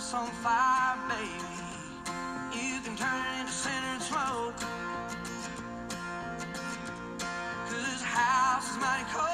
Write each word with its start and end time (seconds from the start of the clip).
house 0.00 0.14
on 0.14 0.30
fire, 0.42 0.96
baby. 1.08 1.60
You 2.56 2.80
can 2.80 2.96
turn 2.96 3.22
it 3.34 3.40
into 3.40 3.52
centered 3.52 4.00
smoke. 4.00 4.56
Cause 7.68 8.00
the 8.00 8.06
house 8.06 8.70
is 8.70 8.78
mighty 8.78 9.04
cold 9.12 9.29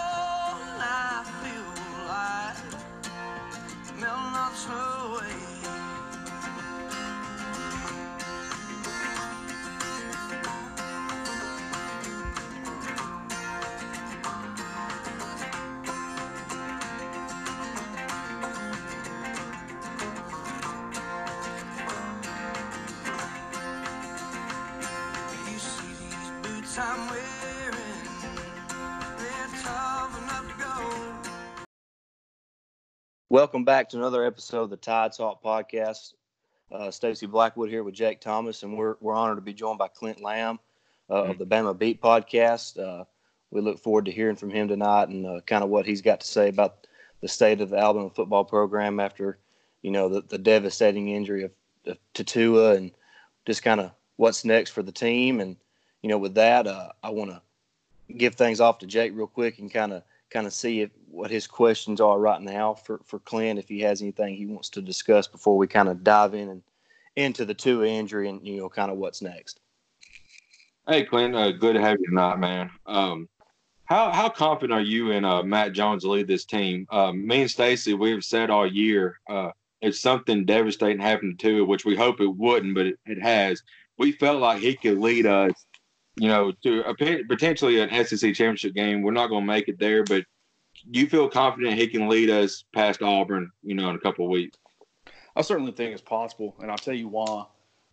I'm 26.78 27.08
wearing, 27.08 27.74
they're 29.16 29.62
tough 29.62 30.22
enough 30.22 30.46
to 30.46 30.54
go. 30.62 31.62
Welcome 33.30 33.64
back 33.64 33.88
to 33.90 33.96
another 33.96 34.22
episode 34.26 34.64
of 34.64 34.70
the 34.70 34.76
Tide 34.76 35.12
Talk 35.12 35.42
podcast. 35.42 36.12
Uh, 36.70 36.90
Stacy 36.90 37.24
Blackwood 37.24 37.70
here 37.70 37.82
with 37.82 37.94
Jake 37.94 38.20
Thomas, 38.20 38.62
and 38.62 38.76
we're 38.76 38.96
we're 39.00 39.14
honored 39.14 39.38
to 39.38 39.42
be 39.42 39.54
joined 39.54 39.78
by 39.78 39.88
Clint 39.88 40.20
Lamb 40.20 40.58
uh, 41.08 41.24
of 41.24 41.38
the 41.38 41.46
Bama 41.46 41.78
Beat 41.78 42.02
podcast. 42.02 42.78
Uh, 42.78 43.04
we 43.50 43.62
look 43.62 43.78
forward 43.78 44.04
to 44.04 44.12
hearing 44.12 44.36
from 44.36 44.50
him 44.50 44.68
tonight 44.68 45.08
and 45.08 45.24
uh, 45.24 45.40
kind 45.46 45.64
of 45.64 45.70
what 45.70 45.86
he's 45.86 46.02
got 46.02 46.20
to 46.20 46.26
say 46.26 46.50
about 46.50 46.86
the 47.22 47.28
state 47.28 47.62
of 47.62 47.70
the 47.70 47.78
Alabama 47.78 48.10
football 48.10 48.44
program 48.44 49.00
after 49.00 49.38
you 49.80 49.92
know 49.92 50.10
the, 50.10 50.20
the 50.20 50.38
devastating 50.38 51.08
injury 51.08 51.44
of, 51.44 51.52
of 51.86 51.96
Tatua 52.12 52.76
and 52.76 52.90
just 53.46 53.62
kind 53.62 53.80
of 53.80 53.92
what's 54.16 54.44
next 54.44 54.72
for 54.72 54.82
the 54.82 54.92
team. 54.92 55.40
And 55.40 55.56
you 56.06 56.10
know, 56.10 56.18
with 56.18 56.36
that, 56.36 56.68
uh, 56.68 56.90
I 57.02 57.10
want 57.10 57.32
to 57.32 57.42
give 58.16 58.36
things 58.36 58.60
off 58.60 58.78
to 58.78 58.86
Jake 58.86 59.10
real 59.12 59.26
quick 59.26 59.58
and 59.58 59.68
kind 59.68 59.92
of 59.92 60.04
kind 60.30 60.46
of 60.46 60.52
see 60.52 60.82
if, 60.82 60.90
what 61.10 61.32
his 61.32 61.48
questions 61.48 62.00
are 62.00 62.20
right 62.20 62.40
now 62.40 62.74
for 62.74 63.00
for 63.04 63.18
Clint 63.18 63.58
if 63.58 63.68
he 63.68 63.80
has 63.80 64.02
anything 64.02 64.36
he 64.36 64.46
wants 64.46 64.68
to 64.70 64.80
discuss 64.80 65.26
before 65.26 65.56
we 65.56 65.66
kind 65.66 65.88
of 65.88 66.04
dive 66.04 66.34
in 66.34 66.48
and 66.48 66.62
into 67.16 67.44
the 67.44 67.54
Tua 67.54 67.88
injury 67.88 68.28
and 68.28 68.46
you 68.46 68.58
know 68.58 68.68
kind 68.68 68.92
of 68.92 68.98
what's 68.98 69.20
next. 69.20 69.58
Hey, 70.86 71.02
Clint. 71.02 71.34
Uh, 71.34 71.50
good 71.50 71.74
to 71.74 71.80
have 71.80 71.98
you 71.98 72.06
tonight, 72.06 72.38
man. 72.38 72.70
Um, 72.86 73.28
how 73.86 74.12
how 74.12 74.28
confident 74.28 74.78
are 74.78 74.84
you 74.84 75.10
in 75.10 75.24
uh, 75.24 75.42
Mac 75.42 75.72
Jones 75.72 76.04
to 76.04 76.10
lead 76.10 76.28
this 76.28 76.44
team? 76.44 76.86
Uh, 76.88 77.10
me 77.10 77.40
and 77.40 77.50
Stacy, 77.50 77.94
we've 77.94 78.22
said 78.22 78.48
all 78.48 78.64
year 78.64 79.18
uh, 79.28 79.50
if 79.80 79.96
something 79.96 80.44
devastating 80.44 81.00
happened 81.00 81.40
to 81.40 81.58
it, 81.58 81.66
which 81.66 81.84
we 81.84 81.96
hope 81.96 82.20
it 82.20 82.36
wouldn't, 82.36 82.76
but 82.76 82.86
it, 82.86 82.98
it 83.06 83.20
has. 83.20 83.60
We 83.98 84.12
felt 84.12 84.40
like 84.40 84.60
he 84.60 84.76
could 84.76 84.98
lead 84.98 85.26
us, 85.26 85.66
you 86.16 86.28
know, 86.28 86.52
to 86.62 86.80
a, 86.88 86.94
potentially 87.24 87.80
an 87.80 87.90
SEC 88.04 88.34
championship 88.34 88.74
game. 88.74 89.02
We're 89.02 89.12
not 89.12 89.28
going 89.28 89.42
to 89.42 89.46
make 89.46 89.68
it 89.68 89.78
there, 89.78 90.04
but 90.04 90.24
you 90.90 91.08
feel 91.08 91.28
confident 91.28 91.74
he 91.74 91.88
can 91.88 92.08
lead 92.08 92.30
us 92.30 92.64
past 92.74 93.02
Auburn, 93.02 93.50
you 93.62 93.74
know, 93.74 93.90
in 93.90 93.96
a 93.96 94.00
couple 94.00 94.24
of 94.24 94.30
weeks. 94.30 94.58
I 95.34 95.42
certainly 95.42 95.72
think 95.72 95.92
it's 95.92 96.02
possible, 96.02 96.54
and 96.60 96.70
I'll 96.70 96.78
tell 96.78 96.94
you 96.94 97.08
why. 97.08 97.44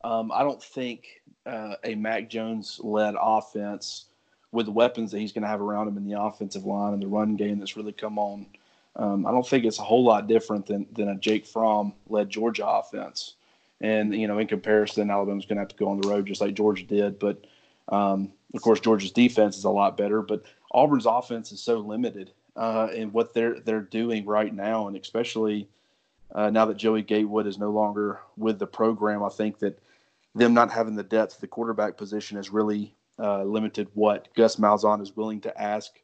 Um, 0.03 0.31
I 0.31 0.43
don't 0.43 0.61
think 0.61 1.21
uh, 1.45 1.75
a 1.83 1.95
Mac 1.95 2.29
Jones 2.29 2.79
led 2.83 3.15
offense 3.19 4.05
with 4.51 4.67
the 4.67 4.71
weapons 4.71 5.11
that 5.11 5.19
he's 5.19 5.33
going 5.33 5.41
to 5.41 5.47
have 5.47 5.61
around 5.61 5.87
him 5.87 5.97
in 5.97 6.07
the 6.07 6.19
offensive 6.19 6.65
line 6.65 6.93
and 6.93 7.01
the 7.01 7.07
run 7.07 7.35
game 7.35 7.59
that's 7.59 7.75
really 7.75 7.91
come 7.91 8.19
on. 8.19 8.45
Um, 8.95 9.25
I 9.25 9.31
don't 9.31 9.47
think 9.47 9.65
it's 9.65 9.79
a 9.79 9.83
whole 9.83 10.03
lot 10.03 10.27
different 10.27 10.67
than, 10.67 10.85
than 10.93 11.09
a 11.09 11.15
Jake 11.15 11.47
Fromm 11.47 11.93
led 12.07 12.29
Georgia 12.29 12.65
offense. 12.67 13.35
And, 13.81 14.13
you 14.15 14.27
know, 14.27 14.37
in 14.37 14.47
comparison, 14.47 15.09
Alabama's 15.09 15.45
going 15.45 15.55
to 15.55 15.61
have 15.61 15.69
to 15.69 15.75
go 15.75 15.89
on 15.89 15.99
the 15.99 16.07
road 16.07 16.27
just 16.27 16.39
like 16.39 16.53
Georgia 16.53 16.83
did. 16.83 17.17
But, 17.17 17.45
um, 17.89 18.31
of 18.53 18.61
course, 18.61 18.79
Georgia's 18.79 19.11
defense 19.11 19.57
is 19.57 19.63
a 19.63 19.69
lot 19.69 19.97
better. 19.97 20.21
But 20.21 20.43
Auburn's 20.71 21.05
offense 21.05 21.51
is 21.51 21.61
so 21.61 21.79
limited 21.79 22.31
uh, 22.55 22.89
in 22.93 23.11
what 23.11 23.33
they're 23.33 23.59
they're 23.59 23.81
doing 23.81 24.25
right 24.25 24.53
now, 24.53 24.87
and 24.87 24.95
especially 24.97 25.67
uh, 26.33 26.49
now 26.49 26.65
that 26.65 26.77
Joey 26.77 27.01
Gatewood 27.01 27.47
is 27.47 27.57
no 27.57 27.71
longer 27.71 28.19
with 28.37 28.59
the 28.59 28.67
program, 28.67 29.23
I 29.23 29.29
think 29.29 29.59
that 29.59 29.79
them 30.35 30.53
not 30.53 30.71
having 30.71 30.95
the 30.95 31.03
depth 31.03 31.39
the 31.39 31.47
quarterback 31.47 31.97
position 31.97 32.37
has 32.37 32.49
really 32.49 32.95
uh, 33.19 33.43
limited 33.43 33.87
what 33.93 34.27
Gus 34.35 34.55
Malzahn 34.55 35.01
is 35.01 35.15
willing 35.15 35.41
to 35.41 35.61
ask 35.61 35.99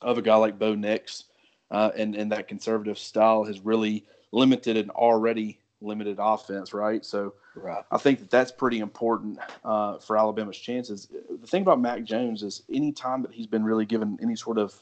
of 0.00 0.18
a 0.18 0.22
guy 0.22 0.36
like 0.36 0.58
Bo 0.58 0.74
Nix, 0.74 1.24
uh, 1.70 1.90
and 1.96 2.14
and 2.14 2.30
that 2.32 2.48
conservative 2.48 2.98
style 2.98 3.44
has 3.44 3.60
really 3.60 4.04
limited 4.32 4.76
an 4.76 4.90
already 4.90 5.58
limited 5.80 6.18
offense, 6.20 6.72
right? 6.74 7.04
So. 7.04 7.34
Right. 7.62 7.84
I 7.90 7.98
think 7.98 8.20
that 8.20 8.30
that's 8.30 8.52
pretty 8.52 8.78
important 8.78 9.38
uh, 9.64 9.98
for 9.98 10.16
Alabama's 10.16 10.58
chances. 10.58 11.08
The 11.40 11.46
thing 11.46 11.62
about 11.62 11.80
Mac 11.80 12.04
Jones 12.04 12.42
is 12.42 12.62
any 12.72 12.92
time 12.92 13.22
that 13.22 13.32
he's 13.32 13.46
been 13.46 13.64
really 13.64 13.84
given 13.84 14.18
any 14.22 14.36
sort 14.36 14.58
of 14.58 14.74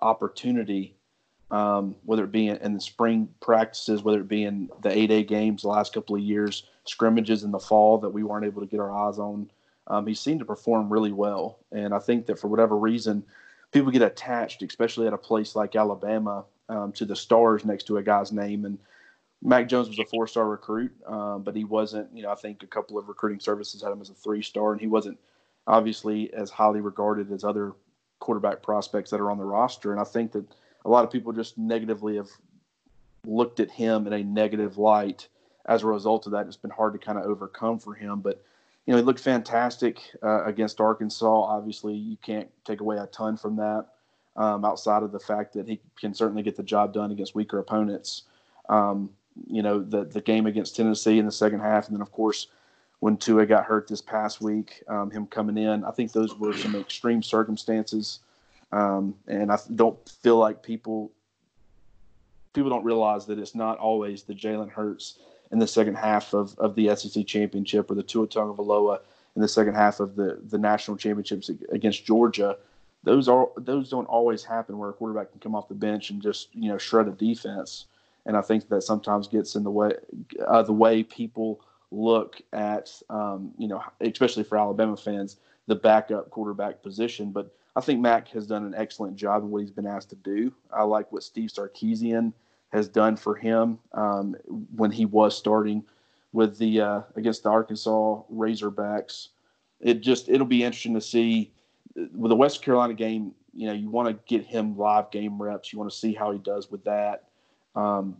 opportunity, 0.00 0.94
um, 1.50 1.94
whether 2.04 2.24
it 2.24 2.32
be 2.32 2.48
in, 2.48 2.74
the 2.74 2.80
spring 2.80 3.28
practices, 3.40 4.02
whether 4.02 4.20
it 4.20 4.28
be 4.28 4.44
in 4.44 4.68
the 4.82 4.90
A-Day 4.90 5.22
games 5.22 5.62
the 5.62 5.68
last 5.68 5.92
couple 5.92 6.16
of 6.16 6.22
years, 6.22 6.66
scrimmages 6.84 7.44
in 7.44 7.50
the 7.50 7.58
fall 7.58 7.98
that 7.98 8.10
we 8.10 8.22
weren't 8.22 8.44
able 8.44 8.60
to 8.60 8.66
get 8.66 8.80
our 8.80 8.90
eyes 8.90 9.18
on, 9.18 9.50
um, 9.86 10.06
he 10.06 10.14
seemed 10.14 10.40
to 10.40 10.46
perform 10.46 10.92
really 10.92 11.12
well. 11.12 11.58
And 11.70 11.94
I 11.94 11.98
think 11.98 12.26
that 12.26 12.38
for 12.38 12.48
whatever 12.48 12.76
reason, 12.76 13.22
people 13.70 13.90
get 13.90 14.02
attached, 14.02 14.62
especially 14.62 15.06
at 15.06 15.12
a 15.12 15.18
place 15.18 15.54
like 15.54 15.76
Alabama, 15.76 16.44
um, 16.68 16.92
to 16.92 17.04
the 17.04 17.16
stars 17.16 17.64
next 17.64 17.84
to 17.84 17.98
a 17.98 18.02
guy's 18.02 18.32
name. 18.32 18.64
And 18.64 18.78
Mac 19.46 19.68
Jones 19.68 19.88
was 19.88 19.98
a 19.98 20.06
four 20.06 20.26
star 20.26 20.48
recruit, 20.48 20.90
um, 21.06 21.42
but 21.42 21.54
he 21.54 21.64
wasn't, 21.64 22.08
you 22.16 22.22
know, 22.22 22.30
I 22.30 22.34
think 22.34 22.62
a 22.62 22.66
couple 22.66 22.98
of 22.98 23.08
recruiting 23.08 23.40
services 23.40 23.82
had 23.82 23.92
him 23.92 24.00
as 24.00 24.08
a 24.08 24.14
three 24.14 24.42
star, 24.42 24.72
and 24.72 24.80
he 24.80 24.86
wasn't 24.86 25.18
obviously 25.66 26.32
as 26.32 26.50
highly 26.50 26.80
regarded 26.80 27.30
as 27.30 27.44
other 27.44 27.72
quarterback 28.20 28.62
prospects 28.62 29.10
that 29.10 29.20
are 29.20 29.30
on 29.30 29.36
the 29.36 29.44
roster. 29.44 29.92
And 29.92 30.00
I 30.00 30.04
think 30.04 30.32
that 30.32 30.46
a 30.84 30.88
lot 30.88 31.04
of 31.04 31.10
people 31.10 31.32
just 31.32 31.58
negatively 31.58 32.16
have 32.16 32.28
looked 33.26 33.60
at 33.60 33.70
him 33.70 34.06
in 34.06 34.14
a 34.14 34.24
negative 34.24 34.78
light 34.78 35.28
as 35.66 35.82
a 35.82 35.86
result 35.86 36.24
of 36.26 36.32
that. 36.32 36.46
It's 36.46 36.56
been 36.56 36.70
hard 36.70 36.94
to 36.94 36.98
kind 36.98 37.18
of 37.18 37.24
overcome 37.24 37.78
for 37.78 37.94
him. 37.94 38.20
But, 38.20 38.42
you 38.86 38.92
know, 38.92 38.98
he 38.98 39.04
looked 39.04 39.20
fantastic 39.20 40.00
uh, 40.22 40.44
against 40.44 40.80
Arkansas. 40.80 41.26
Obviously, 41.26 41.94
you 41.94 42.16
can't 42.22 42.48
take 42.64 42.80
away 42.80 42.96
a 42.96 43.06
ton 43.06 43.36
from 43.36 43.56
that 43.56 43.88
um, 44.36 44.64
outside 44.64 45.02
of 45.02 45.12
the 45.12 45.20
fact 45.20 45.52
that 45.54 45.68
he 45.68 45.80
can 45.98 46.14
certainly 46.14 46.42
get 46.42 46.56
the 46.56 46.62
job 46.62 46.94
done 46.94 47.10
against 47.10 47.34
weaker 47.34 47.58
opponents. 47.58 48.22
Um, 48.68 49.10
you 49.46 49.62
know, 49.62 49.80
the 49.80 50.04
the 50.04 50.20
game 50.20 50.46
against 50.46 50.76
Tennessee 50.76 51.18
in 51.18 51.26
the 51.26 51.32
second 51.32 51.60
half, 51.60 51.86
and 51.86 51.96
then 51.96 52.02
of 52.02 52.12
course 52.12 52.48
when 53.00 53.16
Tua 53.16 53.44
got 53.44 53.66
hurt 53.66 53.86
this 53.86 54.00
past 54.00 54.40
week, 54.40 54.82
um, 54.88 55.10
him 55.10 55.26
coming 55.26 55.58
in. 55.58 55.84
I 55.84 55.90
think 55.90 56.12
those 56.12 56.38
were 56.38 56.56
some 56.56 56.74
extreme 56.74 57.22
circumstances, 57.22 58.20
um, 58.72 59.14
and 59.28 59.52
I 59.52 59.58
don't 59.74 59.98
feel 60.08 60.36
like 60.36 60.62
people 60.62 61.12
people 62.54 62.70
don't 62.70 62.84
realize 62.84 63.26
that 63.26 63.38
it's 63.38 63.54
not 63.54 63.78
always 63.78 64.22
the 64.22 64.34
Jalen 64.34 64.70
Hurts 64.70 65.18
in 65.50 65.58
the 65.58 65.66
second 65.66 65.96
half 65.96 66.32
of, 66.32 66.58
of 66.58 66.74
the 66.76 66.94
SEC 66.96 67.26
championship 67.26 67.90
or 67.90 67.94
the 67.94 68.02
Tua 68.02 68.26
Tagovailoa 68.26 69.00
in 69.36 69.42
the 69.42 69.48
second 69.48 69.74
half 69.74 70.00
of 70.00 70.16
the 70.16 70.40
the 70.48 70.58
national 70.58 70.96
championships 70.96 71.50
against 71.70 72.04
Georgia. 72.04 72.56
Those 73.02 73.28
are 73.28 73.48
those 73.58 73.90
don't 73.90 74.06
always 74.06 74.44
happen 74.44 74.78
where 74.78 74.88
a 74.88 74.94
quarterback 74.94 75.30
can 75.30 75.40
come 75.40 75.54
off 75.54 75.68
the 75.68 75.74
bench 75.74 76.10
and 76.10 76.22
just 76.22 76.54
you 76.54 76.70
know 76.70 76.78
shred 76.78 77.08
a 77.08 77.10
defense 77.10 77.86
and 78.26 78.36
I 78.36 78.40
think 78.40 78.68
that 78.68 78.82
sometimes 78.82 79.28
gets 79.28 79.54
in 79.54 79.64
the 79.64 79.70
way 79.70 79.92
uh, 80.46 80.62
the 80.62 80.72
way 80.72 81.02
people 81.02 81.60
look 81.90 82.40
at 82.52 82.90
um, 83.10 83.52
you 83.58 83.68
know 83.68 83.82
especially 84.00 84.44
for 84.44 84.58
Alabama 84.58 84.96
fans 84.96 85.36
the 85.66 85.74
backup 85.74 86.30
quarterback 86.30 86.82
position. 86.82 87.30
But 87.30 87.54
I 87.76 87.80
think 87.80 88.00
Mac 88.00 88.28
has 88.28 88.46
done 88.46 88.64
an 88.64 88.74
excellent 88.74 89.16
job 89.16 89.42
in 89.42 89.50
what 89.50 89.62
he's 89.62 89.70
been 89.70 89.86
asked 89.86 90.10
to 90.10 90.16
do. 90.16 90.52
I 90.72 90.82
like 90.82 91.10
what 91.10 91.22
Steve 91.22 91.50
Sarkisian 91.50 92.32
has 92.72 92.88
done 92.88 93.16
for 93.16 93.34
him 93.34 93.78
um, 93.92 94.36
when 94.74 94.90
he 94.90 95.04
was 95.06 95.36
starting 95.36 95.84
with 96.32 96.58
the 96.58 96.80
uh, 96.80 97.00
against 97.16 97.44
the 97.44 97.48
Arkansas 97.48 98.22
Razorbacks. 98.32 99.28
It 99.80 100.00
just 100.00 100.28
it'll 100.28 100.46
be 100.46 100.64
interesting 100.64 100.94
to 100.94 101.00
see 101.00 101.52
with 101.94 102.30
the 102.30 102.36
West 102.36 102.62
Carolina 102.62 102.94
game. 102.94 103.32
You 103.52 103.68
know, 103.68 103.72
you 103.72 103.88
want 103.88 104.08
to 104.08 104.18
get 104.26 104.44
him 104.44 104.76
live 104.76 105.10
game 105.10 105.40
reps. 105.40 105.72
You 105.72 105.78
want 105.78 105.90
to 105.90 105.96
see 105.96 106.12
how 106.12 106.32
he 106.32 106.38
does 106.38 106.70
with 106.70 106.84
that. 106.84 107.24
Um, 107.74 108.16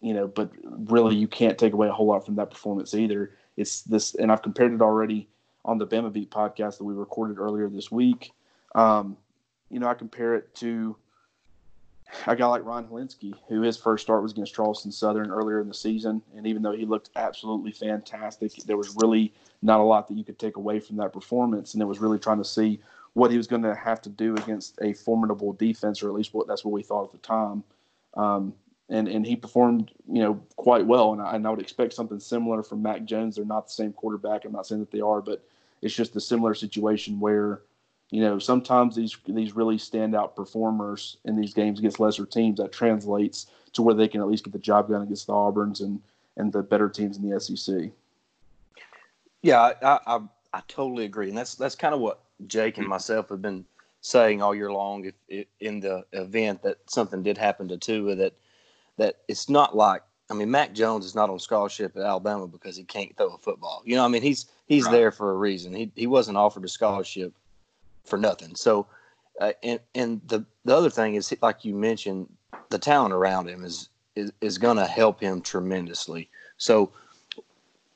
you 0.00 0.14
know, 0.14 0.26
but 0.26 0.50
really, 0.64 1.16
you 1.16 1.28
can't 1.28 1.58
take 1.58 1.72
away 1.72 1.88
a 1.88 1.92
whole 1.92 2.06
lot 2.06 2.24
from 2.24 2.36
that 2.36 2.50
performance 2.50 2.94
either. 2.94 3.32
It's 3.56 3.82
this, 3.82 4.14
and 4.14 4.32
I've 4.32 4.42
compared 4.42 4.72
it 4.72 4.80
already 4.80 5.28
on 5.64 5.78
the 5.78 5.86
Bama 5.86 6.12
Beat 6.12 6.30
podcast 6.30 6.78
that 6.78 6.84
we 6.84 6.94
recorded 6.94 7.38
earlier 7.38 7.68
this 7.68 7.90
week. 7.90 8.32
Um, 8.74 9.16
you 9.68 9.78
know, 9.78 9.88
I 9.88 9.94
compare 9.94 10.34
it 10.34 10.54
to 10.56 10.96
a 12.26 12.34
guy 12.34 12.46
like 12.46 12.64
Ron 12.64 12.86
Helinski, 12.86 13.34
who 13.48 13.60
his 13.62 13.76
first 13.76 14.02
start 14.02 14.22
was 14.22 14.32
against 14.32 14.54
Charleston 14.54 14.90
Southern 14.90 15.30
earlier 15.30 15.60
in 15.60 15.68
the 15.68 15.74
season, 15.74 16.22
and 16.34 16.46
even 16.46 16.62
though 16.62 16.72
he 16.72 16.84
looked 16.84 17.10
absolutely 17.16 17.72
fantastic, 17.72 18.54
there 18.64 18.76
was 18.76 18.96
really 19.00 19.32
not 19.62 19.80
a 19.80 19.82
lot 19.82 20.08
that 20.08 20.16
you 20.16 20.24
could 20.24 20.38
take 20.38 20.56
away 20.56 20.80
from 20.80 20.96
that 20.96 21.12
performance, 21.12 21.74
and 21.74 21.82
it 21.82 21.86
was 21.86 22.00
really 22.00 22.18
trying 22.18 22.38
to 22.38 22.44
see 22.44 22.80
what 23.12 23.30
he 23.30 23.36
was 23.36 23.46
going 23.46 23.62
to 23.62 23.74
have 23.74 24.00
to 24.02 24.08
do 24.08 24.34
against 24.36 24.78
a 24.82 24.92
formidable 24.92 25.52
defense, 25.52 26.02
or 26.02 26.08
at 26.08 26.14
least 26.14 26.32
what 26.32 26.46
that's 26.46 26.64
what 26.64 26.72
we 26.72 26.82
thought 26.82 27.04
at 27.04 27.12
the 27.12 27.18
time. 27.18 27.62
Um, 28.14 28.54
and 28.88 29.06
and 29.08 29.24
he 29.24 29.36
performed 29.36 29.92
you 30.10 30.20
know 30.20 30.34
quite 30.56 30.84
well. 30.84 31.12
And 31.12 31.22
I, 31.22 31.36
and 31.36 31.46
I 31.46 31.50
would 31.50 31.60
expect 31.60 31.94
something 31.94 32.20
similar 32.20 32.62
from 32.62 32.82
Mac 32.82 33.04
Jones. 33.04 33.36
They're 33.36 33.44
not 33.44 33.68
the 33.68 33.72
same 33.72 33.92
quarterback. 33.92 34.44
I'm 34.44 34.52
not 34.52 34.66
saying 34.66 34.80
that 34.80 34.90
they 34.90 35.00
are, 35.00 35.22
but 35.22 35.44
it's 35.80 35.94
just 35.94 36.16
a 36.16 36.20
similar 36.20 36.54
situation 36.54 37.20
where 37.20 37.62
you 38.10 38.20
know 38.20 38.38
sometimes 38.38 38.96
these 38.96 39.16
these 39.28 39.54
really 39.54 39.76
standout 39.76 40.34
performers 40.34 41.18
in 41.24 41.40
these 41.40 41.54
games 41.54 41.78
against 41.78 42.00
lesser 42.00 42.26
teams 42.26 42.58
that 42.58 42.72
translates 42.72 43.46
to 43.72 43.82
where 43.82 43.94
they 43.94 44.08
can 44.08 44.20
at 44.20 44.26
least 44.26 44.44
get 44.44 44.52
the 44.52 44.58
job 44.58 44.88
done 44.90 45.02
against 45.02 45.26
the 45.28 45.32
Auburns 45.32 45.80
and 45.80 46.00
and 46.36 46.52
the 46.52 46.62
better 46.62 46.88
teams 46.88 47.16
in 47.16 47.28
the 47.28 47.40
SEC. 47.40 47.90
Yeah, 49.42 49.72
I, 49.82 49.98
I, 50.06 50.20
I 50.52 50.62
totally 50.68 51.04
agree, 51.04 51.28
and 51.28 51.38
that's 51.38 51.54
that's 51.54 51.76
kind 51.76 51.94
of 51.94 52.00
what 52.00 52.20
Jake 52.46 52.78
and 52.78 52.86
myself 52.86 53.28
have 53.28 53.40
been 53.40 53.64
saying 54.00 54.42
all 54.42 54.54
year 54.54 54.72
long. 54.72 55.04
If, 55.04 55.14
if 55.28 55.46
in 55.60 55.80
the 55.80 56.04
event 56.12 56.62
that 56.62 56.78
something 56.86 57.22
did 57.22 57.38
happen 57.38 57.68
to 57.68 57.76
Tua, 57.76 58.14
that 58.16 58.34
that 58.96 59.18
it's 59.28 59.48
not 59.48 59.76
like 59.76 60.02
I 60.30 60.34
mean 60.34 60.50
Mac 60.50 60.72
Jones 60.72 61.04
is 61.04 61.14
not 61.14 61.30
on 61.30 61.38
scholarship 61.38 61.96
at 61.96 62.02
Alabama 62.02 62.46
because 62.46 62.76
he 62.76 62.84
can't 62.84 63.16
throw 63.16 63.34
a 63.34 63.38
football. 63.38 63.82
You 63.84 63.96
know, 63.96 64.04
I 64.04 64.08
mean 64.08 64.22
he's 64.22 64.46
he's 64.66 64.84
right. 64.84 64.92
there 64.92 65.10
for 65.10 65.32
a 65.32 65.36
reason. 65.36 65.74
He 65.74 65.90
he 65.94 66.06
wasn't 66.06 66.36
offered 66.36 66.64
a 66.64 66.68
scholarship 66.68 67.32
for 68.04 68.18
nothing. 68.18 68.54
So, 68.56 68.86
uh, 69.40 69.52
and 69.62 69.80
and 69.94 70.20
the 70.26 70.44
the 70.64 70.76
other 70.76 70.90
thing 70.90 71.14
is 71.14 71.34
like 71.42 71.64
you 71.64 71.74
mentioned, 71.74 72.28
the 72.70 72.78
talent 72.78 73.14
around 73.14 73.48
him 73.48 73.64
is 73.64 73.88
is, 74.16 74.32
is 74.40 74.58
going 74.58 74.76
to 74.76 74.86
help 74.86 75.20
him 75.20 75.40
tremendously. 75.40 76.28
So 76.56 76.92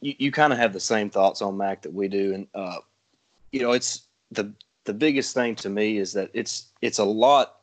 you, 0.00 0.14
you 0.18 0.32
kind 0.32 0.52
of 0.52 0.58
have 0.58 0.72
the 0.72 0.80
same 0.80 1.10
thoughts 1.10 1.42
on 1.42 1.56
Mac 1.56 1.82
that 1.82 1.92
we 1.92 2.08
do, 2.08 2.34
and 2.34 2.46
uh, 2.54 2.78
you 3.52 3.60
know, 3.60 3.72
it's 3.72 4.06
the 4.30 4.52
the 4.84 4.94
biggest 4.94 5.34
thing 5.34 5.54
to 5.56 5.68
me 5.68 5.98
is 5.98 6.12
that 6.12 6.30
it's 6.34 6.66
it's 6.82 6.98
a 6.98 7.04
lot. 7.04 7.56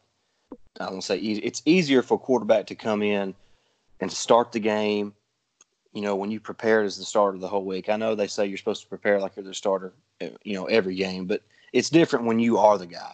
I 0.80 0.90
won't 0.90 1.04
say 1.04 1.18
easy. 1.18 1.42
It's 1.42 1.62
easier 1.66 2.02
for 2.02 2.16
a 2.16 2.20
quarterback 2.20 2.66
to 2.68 2.76
come 2.76 3.04
in 3.04 3.34
and 4.00 4.12
start 4.12 4.52
the 4.52 4.60
game. 4.60 5.14
You 5.94 6.02
know, 6.02 6.16
when 6.16 6.32
you 6.32 6.40
prepare 6.40 6.82
as 6.82 6.98
the 6.98 7.04
starter 7.04 7.38
the 7.38 7.48
whole 7.48 7.66
week. 7.66 7.90
I 7.90 7.98
know 7.98 8.16
they 8.16 8.28
say 8.28 8.46
you're 8.46 8.58
supposed 8.58 8.82
to 8.84 8.88
prepare 8.88 9.20
like 9.20 9.36
you're 9.36 9.46
the 9.46 9.54
starter. 9.54 9.94
Uh, 10.22 10.30
you 10.44 10.56
know, 10.56 10.66
every 10.66 10.96
game, 10.96 11.26
but 11.26 11.42
it's 11.74 11.90
different 11.90 12.26
when 12.26 12.40
you 12.40 12.58
are 12.58 12.78
the 12.78 12.86
guy, 12.86 13.14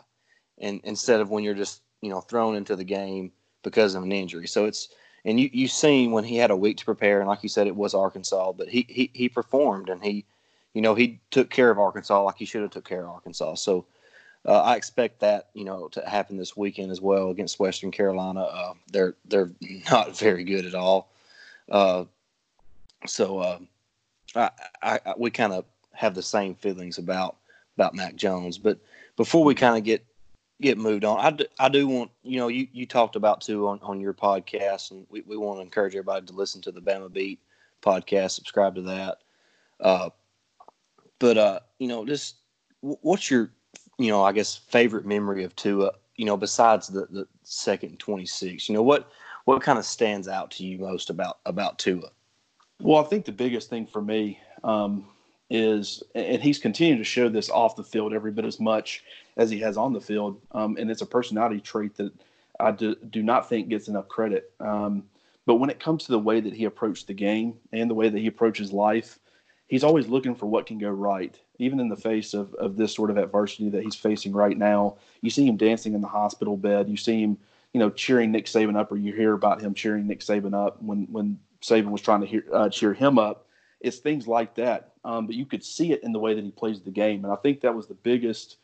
and 0.60 0.80
instead 0.84 1.20
of 1.20 1.30
when 1.30 1.44
you're 1.44 1.54
just 1.54 1.82
you 2.02 2.10
know 2.10 2.22
thrown 2.22 2.56
into 2.56 2.76
the 2.76 2.84
game 2.84 3.32
because 3.64 3.96
of 3.96 4.04
an 4.04 4.12
injury. 4.12 4.48
So 4.48 4.66
it's 4.66 4.90
and 5.26 5.40
you 5.40 5.50
you 5.52 5.68
seen 5.68 6.12
when 6.12 6.24
he 6.24 6.38
had 6.38 6.52
a 6.52 6.56
week 6.56 6.78
to 6.78 6.86
prepare, 6.86 7.20
and 7.20 7.28
like 7.28 7.44
you 7.44 7.50
said, 7.50 7.68
it 7.68 7.76
was 7.76 7.94
Arkansas, 7.94 8.54
but 8.54 8.70
he 8.70 8.86
he 8.88 9.10
he 9.14 9.28
performed 9.28 9.90
and 9.90 10.02
he, 10.04 10.26
you 10.74 10.82
know, 10.82 10.96
he 10.96 11.20
took 11.32 11.50
care 11.50 11.72
of 11.72 11.80
Arkansas 11.80 12.24
like 12.24 12.38
he 12.38 12.46
should 12.46 12.62
have 12.62 12.72
took 12.72 12.88
care 12.88 13.04
of 13.04 13.10
Arkansas. 13.10 13.56
So. 13.56 13.86
Uh, 14.48 14.62
I 14.62 14.76
expect 14.76 15.20
that 15.20 15.50
you 15.54 15.66
know 15.66 15.90
to 15.90 16.08
happen 16.08 16.38
this 16.38 16.56
weekend 16.56 16.92
as 16.92 17.02
well 17.02 17.30
against 17.30 17.60
Western 17.60 17.92
Carolina. 17.92 18.42
Uh, 18.42 18.74
they're 18.92 19.16
they're 19.26 19.52
not 19.92 20.18
very 20.18 20.44
good 20.44 20.66
at 20.66 20.76
all. 20.76 21.12
Uh, 21.70 22.06
so 23.06 23.42
I, 24.36 24.50
I, 24.82 25.00
I, 25.06 25.14
we 25.18 25.30
kind 25.32 25.54
of 25.54 25.66
have 25.94 26.16
the 26.16 26.24
same 26.24 26.56
feelings 26.56 26.98
about 26.98 27.38
about 27.76 27.94
Mac 27.94 28.16
Jones. 28.16 28.58
But 28.58 28.80
before 29.18 29.44
we 29.44 29.54
kind 29.54 29.78
of 29.78 29.84
get 29.84 30.06
get 30.62 30.78
moved 30.78 31.06
on. 31.06 31.20
I 31.20 31.32
do, 31.32 31.46
I 31.60 31.70
do 31.70 31.88
want, 31.88 32.12
you 32.24 32.38
know, 32.38 32.48
you, 32.48 32.68
you 32.72 32.86
talked 32.86 33.16
about 33.16 33.42
too 33.42 33.68
on, 33.68 33.80
on 33.84 34.00
your 34.00 34.14
podcast, 34.14 34.92
and 34.92 35.06
we, 35.10 35.22
we 35.22 35.38
want 35.38 35.60
to 35.60 35.62
encourage 35.62 35.94
everybody 35.94 36.26
to 36.26 36.34
listen 36.34 36.62
to 36.62 36.72
the 36.72 36.82
Bama 36.82 37.12
Beat 37.12 37.40
podcast, 37.82 38.32
subscribe 38.32 38.76
to 38.76 38.82
that. 38.84 39.20
Uh, 39.80 40.10
but, 41.20 41.38
uh, 41.38 41.60
you 41.80 41.88
know, 41.88 42.06
just 42.06 42.38
what's 42.82 43.30
your, 43.30 43.52
you 43.98 44.10
know, 44.10 44.24
I 44.24 44.32
guess 44.32 44.56
favorite 44.56 45.06
memory 45.06 45.44
of 45.44 45.56
Tua, 45.56 45.92
you 46.16 46.26
know, 46.26 46.38
besides 46.38 46.88
the, 46.88 47.08
the 47.10 47.28
second 47.44 48.00
26, 48.00 48.70
you 48.70 48.76
know, 48.76 48.84
what, 48.84 49.12
what 49.46 49.62
kind 49.62 49.80
of 49.80 49.86
stands 49.86 50.28
out 50.28 50.52
to 50.52 50.66
you 50.66 50.78
most 50.80 51.10
about, 51.10 51.40
about 51.46 51.80
Tua? 51.80 52.10
Well, 52.80 53.04
I 53.04 53.08
think 53.08 53.26
the 53.26 53.32
biggest 53.32 53.70
thing 53.70 53.88
for 53.88 54.02
me, 54.02 54.40
um, 54.64 55.08
is, 55.50 56.04
and 56.14 56.42
he's 56.42 56.60
continued 56.60 56.98
to 56.98 57.04
show 57.04 57.30
this 57.30 57.50
off 57.50 57.76
the 57.76 57.84
field 57.84 58.14
every 58.14 58.32
bit 58.32 58.46
as 58.46 58.60
much 58.60 59.04
as 59.38 59.50
he 59.50 59.60
has 59.60 59.78
on 59.78 59.94
the 59.94 60.02
field. 60.02 60.42
Um, 60.52 60.76
and 60.78 60.92
it's 60.92 61.02
a 61.02 61.06
personality 61.06 61.62
trait 61.62 61.96
that 61.96 62.12
I 62.60 62.72
do, 62.72 62.96
do 63.10 63.24
not 63.24 63.48
think 63.48 63.70
gets 63.70 63.88
enough 63.88 64.08
credit. 64.08 64.52
Um, 64.60 65.04
but 65.46 65.56
when 65.56 65.70
it 65.70 65.80
comes 65.80 66.04
to 66.04 66.12
the 66.12 66.20
way 66.20 66.42
that 66.42 66.54
he 66.54 66.66
approached 66.66 67.08
the 67.08 67.14
game 67.14 67.54
and 67.72 67.90
the 67.90 67.94
way 67.96 68.10
that 68.10 68.20
he 68.20 68.28
approaches 68.28 68.74
life, 68.74 69.20
he's 69.68 69.84
always 69.84 70.08
looking 70.08 70.36
for 70.36 70.48
what 70.48 70.66
can 70.66 70.78
go 70.78 70.90
right, 70.90 71.40
even 71.60 71.80
in 71.80 71.90
the 71.90 71.96
face 71.96 72.34
of, 72.34 72.54
of 72.56 72.78
this 72.78 72.94
sort 72.94 73.10
of 73.10 73.18
adversity 73.18 73.70
that 73.70 73.84
he's 73.84 73.96
facing 73.96 74.34
right 74.34 74.58
now. 74.58 74.96
You 75.22 75.30
see 75.30 75.48
him 75.48 75.58
dancing 75.58 75.94
in 75.94 76.02
the 76.02 76.08
hospital 76.08 76.58
bed. 76.58 76.90
You 76.90 76.98
see 76.98 77.22
him, 77.22 77.38
you 77.74 77.80
know, 77.80 77.90
cheering 77.90 78.32
Nick 78.32 78.46
Saban 78.46 78.78
up, 78.78 78.92
or 78.92 78.98
you 78.98 79.14
hear 79.14 79.34
about 79.34 79.62
him 79.62 79.74
cheering 79.74 80.08
Nick 80.08 80.20
Saban 80.20 80.54
up 80.54 80.82
when 80.82 81.08
when 81.12 81.40
Saban 81.62 81.90
was 81.90 82.02
trying 82.02 82.22
to 82.22 82.28
hear, 82.28 82.44
uh, 82.54 82.70
cheer 82.70 82.94
him 82.94 83.18
up. 83.20 83.46
It's 83.80 83.98
things 83.98 84.28
like 84.28 84.56
that. 84.56 84.94
Um, 85.04 85.28
but 85.28 85.36
you 85.36 85.46
could 85.46 85.64
see 85.64 85.92
it 85.92 86.04
in 86.04 86.12
the 86.12 86.20
way 86.20 86.34
that 86.34 86.44
he 86.44 86.52
plays 86.52 86.82
the 86.82 86.92
game, 86.92 87.24
and 87.24 87.32
I 87.32 87.38
think 87.38 87.62
that 87.62 87.76
was 87.76 87.88
the 87.88 87.94
biggest 87.94 88.58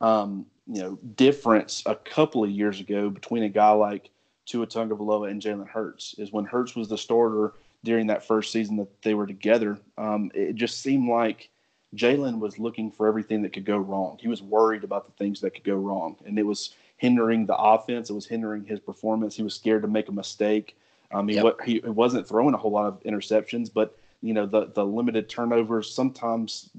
um, 0.00 0.46
you 0.66 0.82
know, 0.82 0.98
difference 1.16 1.82
a 1.86 1.94
couple 1.94 2.44
of 2.44 2.50
years 2.50 2.80
ago 2.80 3.08
between 3.08 3.44
a 3.44 3.48
guy 3.48 3.70
like 3.70 4.10
Tua 4.46 4.66
Tagovailoa 4.66 5.30
and 5.30 5.40
Jalen 5.40 5.68
Hurts 5.68 6.14
is 6.18 6.32
when 6.32 6.44
Hurts 6.44 6.74
was 6.74 6.88
the 6.88 6.98
starter 6.98 7.54
during 7.84 8.08
that 8.08 8.26
first 8.26 8.52
season 8.52 8.76
that 8.76 9.02
they 9.02 9.14
were 9.14 9.26
together. 9.26 9.78
Um, 9.98 10.30
it 10.34 10.54
just 10.54 10.80
seemed 10.80 11.08
like 11.08 11.48
Jalen 11.94 12.38
was 12.38 12.58
looking 12.58 12.90
for 12.90 13.06
everything 13.06 13.42
that 13.42 13.52
could 13.52 13.64
go 13.64 13.76
wrong. 13.76 14.18
He 14.20 14.28
was 14.28 14.42
worried 14.42 14.84
about 14.84 15.06
the 15.06 15.12
things 15.12 15.40
that 15.40 15.54
could 15.54 15.64
go 15.64 15.74
wrong, 15.74 16.16
and 16.24 16.38
it 16.38 16.44
was 16.44 16.74
hindering 16.96 17.46
the 17.46 17.56
offense. 17.56 18.10
It 18.10 18.14
was 18.14 18.26
hindering 18.26 18.64
his 18.64 18.80
performance. 18.80 19.34
He 19.34 19.42
was 19.42 19.54
scared 19.54 19.82
to 19.82 19.88
make 19.88 20.08
a 20.08 20.12
mistake. 20.12 20.76
Um, 21.10 21.26
mean, 21.26 21.36
yep. 21.36 21.60
he, 21.64 21.80
he 21.80 21.90
wasn't 21.90 22.26
throwing 22.26 22.54
a 22.54 22.56
whole 22.56 22.70
lot 22.70 22.86
of 22.86 23.02
interceptions, 23.02 23.70
but 23.72 23.98
you 24.22 24.32
know 24.32 24.46
the 24.46 24.66
the 24.66 24.84
limited 24.84 25.28
turnovers 25.28 25.92
sometimes 25.92 26.70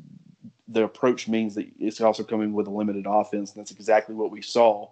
the 0.68 0.84
approach 0.84 1.28
means 1.28 1.56
that 1.56 1.68
it's 1.80 2.02
also 2.02 2.24
coming 2.24 2.54
with 2.54 2.68
a 2.68 2.72
limited 2.72 3.06
offense. 3.08 3.52
And 3.52 3.60
that's 3.60 3.72
exactly 3.72 4.16
what 4.16 4.32
we 4.32 4.42
saw. 4.42 4.90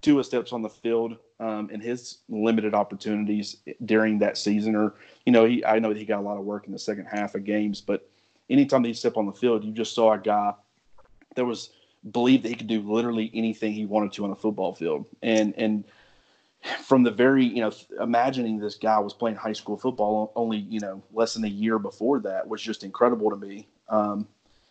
Tua 0.00 0.24
steps 0.24 0.52
on 0.52 0.62
the 0.62 0.68
field 0.68 1.16
um, 1.38 1.70
in 1.70 1.80
his 1.80 2.18
limited 2.28 2.74
opportunities 2.74 3.58
during 3.84 4.18
that 4.18 4.36
season, 4.36 4.74
or 4.74 4.94
you 5.24 5.32
know, 5.32 5.44
he 5.44 5.64
I 5.64 5.78
know 5.78 5.90
that 5.90 5.98
he 5.98 6.04
got 6.04 6.18
a 6.18 6.22
lot 6.22 6.38
of 6.38 6.44
work 6.44 6.66
in 6.66 6.72
the 6.72 6.78
second 6.78 7.06
half 7.06 7.36
of 7.36 7.44
games, 7.44 7.80
but 7.80 8.08
anytime 8.50 8.84
he 8.84 8.92
stepped 8.92 9.16
on 9.16 9.26
the 9.26 9.32
field, 9.32 9.64
you 9.64 9.72
just 9.72 9.94
saw 9.94 10.12
a 10.12 10.18
guy 10.18 10.52
that 11.34 11.44
was 11.44 11.70
believed 12.10 12.44
that 12.44 12.48
he 12.48 12.54
could 12.54 12.66
do 12.66 12.80
literally 12.80 13.30
anything 13.34 13.72
he 13.72 13.86
wanted 13.86 14.12
to 14.12 14.24
on 14.24 14.30
a 14.30 14.36
football 14.36 14.74
field, 14.74 15.06
and 15.22 15.54
and 15.56 15.84
from 16.82 17.02
the 17.02 17.10
very 17.10 17.44
you 17.44 17.60
know 17.60 17.72
imagining 18.00 18.58
this 18.58 18.76
guy 18.76 18.98
was 18.98 19.12
playing 19.12 19.36
high 19.36 19.52
school 19.52 19.76
football 19.76 20.32
only 20.36 20.58
you 20.58 20.80
know 20.80 21.02
less 21.12 21.34
than 21.34 21.44
a 21.44 21.48
year 21.48 21.78
before 21.78 22.20
that 22.20 22.46
was 22.46 22.62
just 22.62 22.84
incredible 22.84 23.30
to 23.30 23.36
me. 23.36 23.66
Um, 23.88 24.26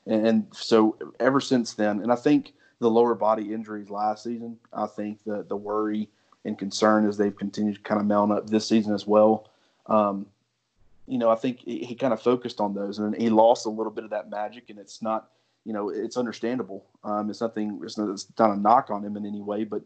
and 0.08 0.48
so 0.52 0.98
ever 1.20 1.40
since 1.40 1.74
then, 1.74 2.02
and 2.02 2.12
I 2.12 2.16
think 2.16 2.54
the 2.80 2.90
lower 2.90 3.14
body 3.14 3.54
injuries 3.54 3.90
last 3.90 4.24
season, 4.24 4.58
I 4.74 4.88
think 4.88 5.20
the 5.26 5.44
the 5.48 5.56
worry 5.56 6.10
and 6.44 6.58
concern 6.58 7.08
as 7.08 7.18
they've 7.18 7.36
continued 7.36 7.76
to 7.76 7.82
kind 7.82 8.02
of 8.02 8.08
mount 8.08 8.32
up 8.32 8.50
this 8.50 8.68
season 8.68 8.94
as 8.94 9.06
well. 9.06 9.50
Um, 9.86 10.26
you 11.08 11.18
know, 11.18 11.30
I 11.30 11.36
think 11.36 11.60
he, 11.60 11.80
he, 11.80 11.96
kind 11.96 12.14
of 12.14 12.22
focused 12.22 12.60
on 12.60 12.74
those, 12.74 13.00
and 13.00 13.16
he 13.16 13.30
lost 13.30 13.66
a 13.66 13.70
little 13.70 13.92
bit 13.92 14.04
of 14.04 14.12
that 14.12 14.30
magic. 14.30 14.70
And 14.70 14.80
it's 14.80 15.02
not, 15.02 15.30
you 15.66 15.74
know, 15.74 15.90
it's 15.90 16.18
understandable. 16.18 16.86
Um, 17.04 17.30
it's 17.30 17.42
nothing. 17.42 17.80
It's 17.84 17.98
not, 17.98 18.10
it's 18.10 18.28
not 18.38 18.52
a 18.52 18.60
knock 18.60 18.90
on 18.90 19.04
him 19.04 19.18
in 19.18 19.26
any 19.26 19.42
way, 19.42 19.64
but 19.64 19.82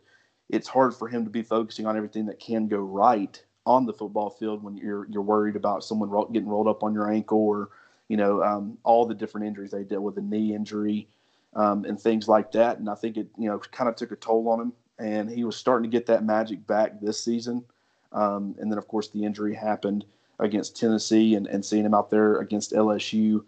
it's 0.49 0.67
hard 0.67 0.93
for 0.93 1.07
him 1.07 1.23
to 1.23 1.29
be 1.29 1.41
focusing 1.41 1.85
on 1.85 1.97
everything 1.97 2.25
that 2.27 2.39
can 2.39 2.67
go 2.67 2.77
right 2.77 3.41
on 3.65 3.85
the 3.85 3.93
football 3.93 4.29
field 4.29 4.63
when 4.63 4.77
you're 4.77 5.07
you're 5.09 5.23
worried 5.23 5.55
about 5.55 5.83
someone 5.83 6.09
ro- 6.09 6.29
getting 6.31 6.47
rolled 6.47 6.67
up 6.67 6.83
on 6.83 6.93
your 6.93 7.11
ankle 7.11 7.39
or 7.39 7.69
you 8.07 8.17
know, 8.17 8.43
um, 8.43 8.77
all 8.83 9.05
the 9.05 9.15
different 9.15 9.47
injuries 9.47 9.71
they 9.71 9.83
dealt 9.83 10.03
with, 10.03 10.17
a 10.17 10.21
knee 10.21 10.53
injury 10.53 11.07
um, 11.55 11.85
and 11.85 11.99
things 11.99 12.27
like 12.27 12.51
that. 12.51 12.77
And 12.77 12.89
I 12.89 12.95
think 12.95 13.17
it, 13.17 13.27
you 13.37 13.49
know, 13.49 13.59
kind 13.59 13.89
of 13.89 13.95
took 13.95 14.11
a 14.11 14.15
toll 14.15 14.47
on 14.49 14.61
him. 14.61 14.73
And 14.97 15.29
he 15.29 15.43
was 15.43 15.57
starting 15.57 15.89
to 15.89 15.95
get 15.95 16.05
that 16.05 16.23
magic 16.23 16.65
back 16.67 17.01
this 17.01 17.21
season. 17.21 17.65
Um, 18.13 18.55
and 18.59 18.71
then, 18.71 18.77
of 18.77 18.87
course, 18.87 19.09
the 19.09 19.25
injury 19.25 19.53
happened 19.53 20.05
against 20.39 20.77
Tennessee 20.77 21.35
and, 21.35 21.47
and 21.47 21.63
seeing 21.63 21.85
him 21.85 21.93
out 21.93 22.09
there 22.09 22.37
against 22.39 22.73
LSU. 22.73 23.43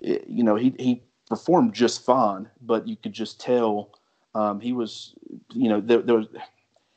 It, 0.00 0.26
you 0.28 0.44
know, 0.44 0.56
he, 0.56 0.74
he 0.78 1.02
performed 1.28 1.74
just 1.74 2.04
fine, 2.04 2.48
but 2.62 2.86
you 2.86 2.96
could 2.96 3.12
just 3.12 3.40
tell 3.40 3.90
um, 4.34 4.60
he 4.60 4.72
was, 4.72 5.14
you 5.52 5.68
know, 5.68 5.80
there, 5.80 6.02
there 6.02 6.16
was, 6.16 6.26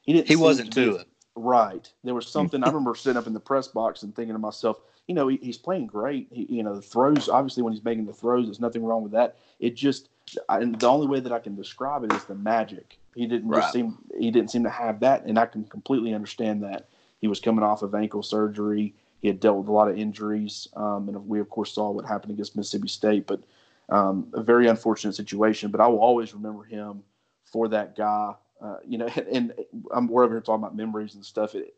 he 0.01 0.13
didn't, 0.13 0.27
he 0.27 0.35
wasn't 0.35 0.73
to, 0.73 0.85
to 0.85 0.95
it. 0.97 1.07
Right. 1.35 1.91
There 2.03 2.13
was 2.13 2.27
something 2.27 2.63
I 2.63 2.67
remember 2.67 2.95
sitting 2.95 3.17
up 3.17 3.27
in 3.27 3.33
the 3.33 3.39
press 3.39 3.67
box 3.67 4.03
and 4.03 4.15
thinking 4.15 4.33
to 4.33 4.39
myself, 4.39 4.79
you 5.07 5.15
know, 5.15 5.27
he, 5.27 5.37
he's 5.37 5.57
playing 5.57 5.87
great. 5.87 6.27
He, 6.31 6.45
you 6.49 6.63
know, 6.63 6.75
the 6.75 6.81
throws, 6.81 7.27
obviously, 7.27 7.63
when 7.63 7.73
he's 7.73 7.83
making 7.83 8.05
the 8.05 8.13
throws, 8.13 8.45
there's 8.45 8.59
nothing 8.59 8.83
wrong 8.83 9.03
with 9.03 9.11
that. 9.13 9.37
It 9.59 9.75
just, 9.75 10.09
and 10.47 10.79
the 10.79 10.87
only 10.87 11.07
way 11.07 11.19
that 11.19 11.31
I 11.31 11.39
can 11.39 11.55
describe 11.55 12.03
it 12.03 12.13
is 12.13 12.23
the 12.25 12.35
magic. 12.35 12.97
He 13.15 13.27
didn't 13.27 13.49
right. 13.49 13.61
just 13.61 13.73
seem, 13.73 13.97
he 14.17 14.31
didn't 14.31 14.51
seem 14.51 14.63
to 14.63 14.69
have 14.69 15.01
that, 15.01 15.25
and 15.25 15.37
I 15.37 15.45
can 15.45 15.65
completely 15.65 16.13
understand 16.13 16.63
that. 16.63 16.87
He 17.19 17.27
was 17.27 17.39
coming 17.39 17.63
off 17.63 17.81
of 17.81 17.93
ankle 17.95 18.23
surgery. 18.23 18.93
He 19.23 19.29
had 19.29 19.39
dealt 19.39 19.57
with 19.57 19.69
a 19.69 19.71
lot 19.71 19.89
of 19.89 19.97
injuries, 19.97 20.67
um, 20.75 21.07
and 21.09 21.27
we 21.27 21.39
of 21.39 21.49
course 21.49 21.73
saw 21.73 21.89
what 21.91 22.05
happened 22.05 22.33
against 22.33 22.57
Mississippi 22.57 22.89
State. 22.89 23.25
But 23.25 23.41
um, 23.89 24.27
a 24.33 24.43
very 24.43 24.67
unfortunate 24.67 25.13
situation. 25.15 25.71
But 25.71 25.79
I 25.81 25.87
will 25.87 25.99
always 25.99 26.33
remember 26.33 26.63
him 26.63 27.03
for 27.45 27.69
that 27.69 27.95
guy. 27.95 28.33
Uh, 28.61 28.77
you 28.85 28.97
know, 28.97 29.07
and, 29.15 29.27
and 29.27 29.53
I'm 29.93 30.07
we're 30.07 30.25
over 30.25 30.33
here 30.33 30.41
talking 30.41 30.63
about 30.63 30.75
memories 30.75 31.15
and 31.15 31.25
stuff. 31.25 31.55
It, 31.55 31.73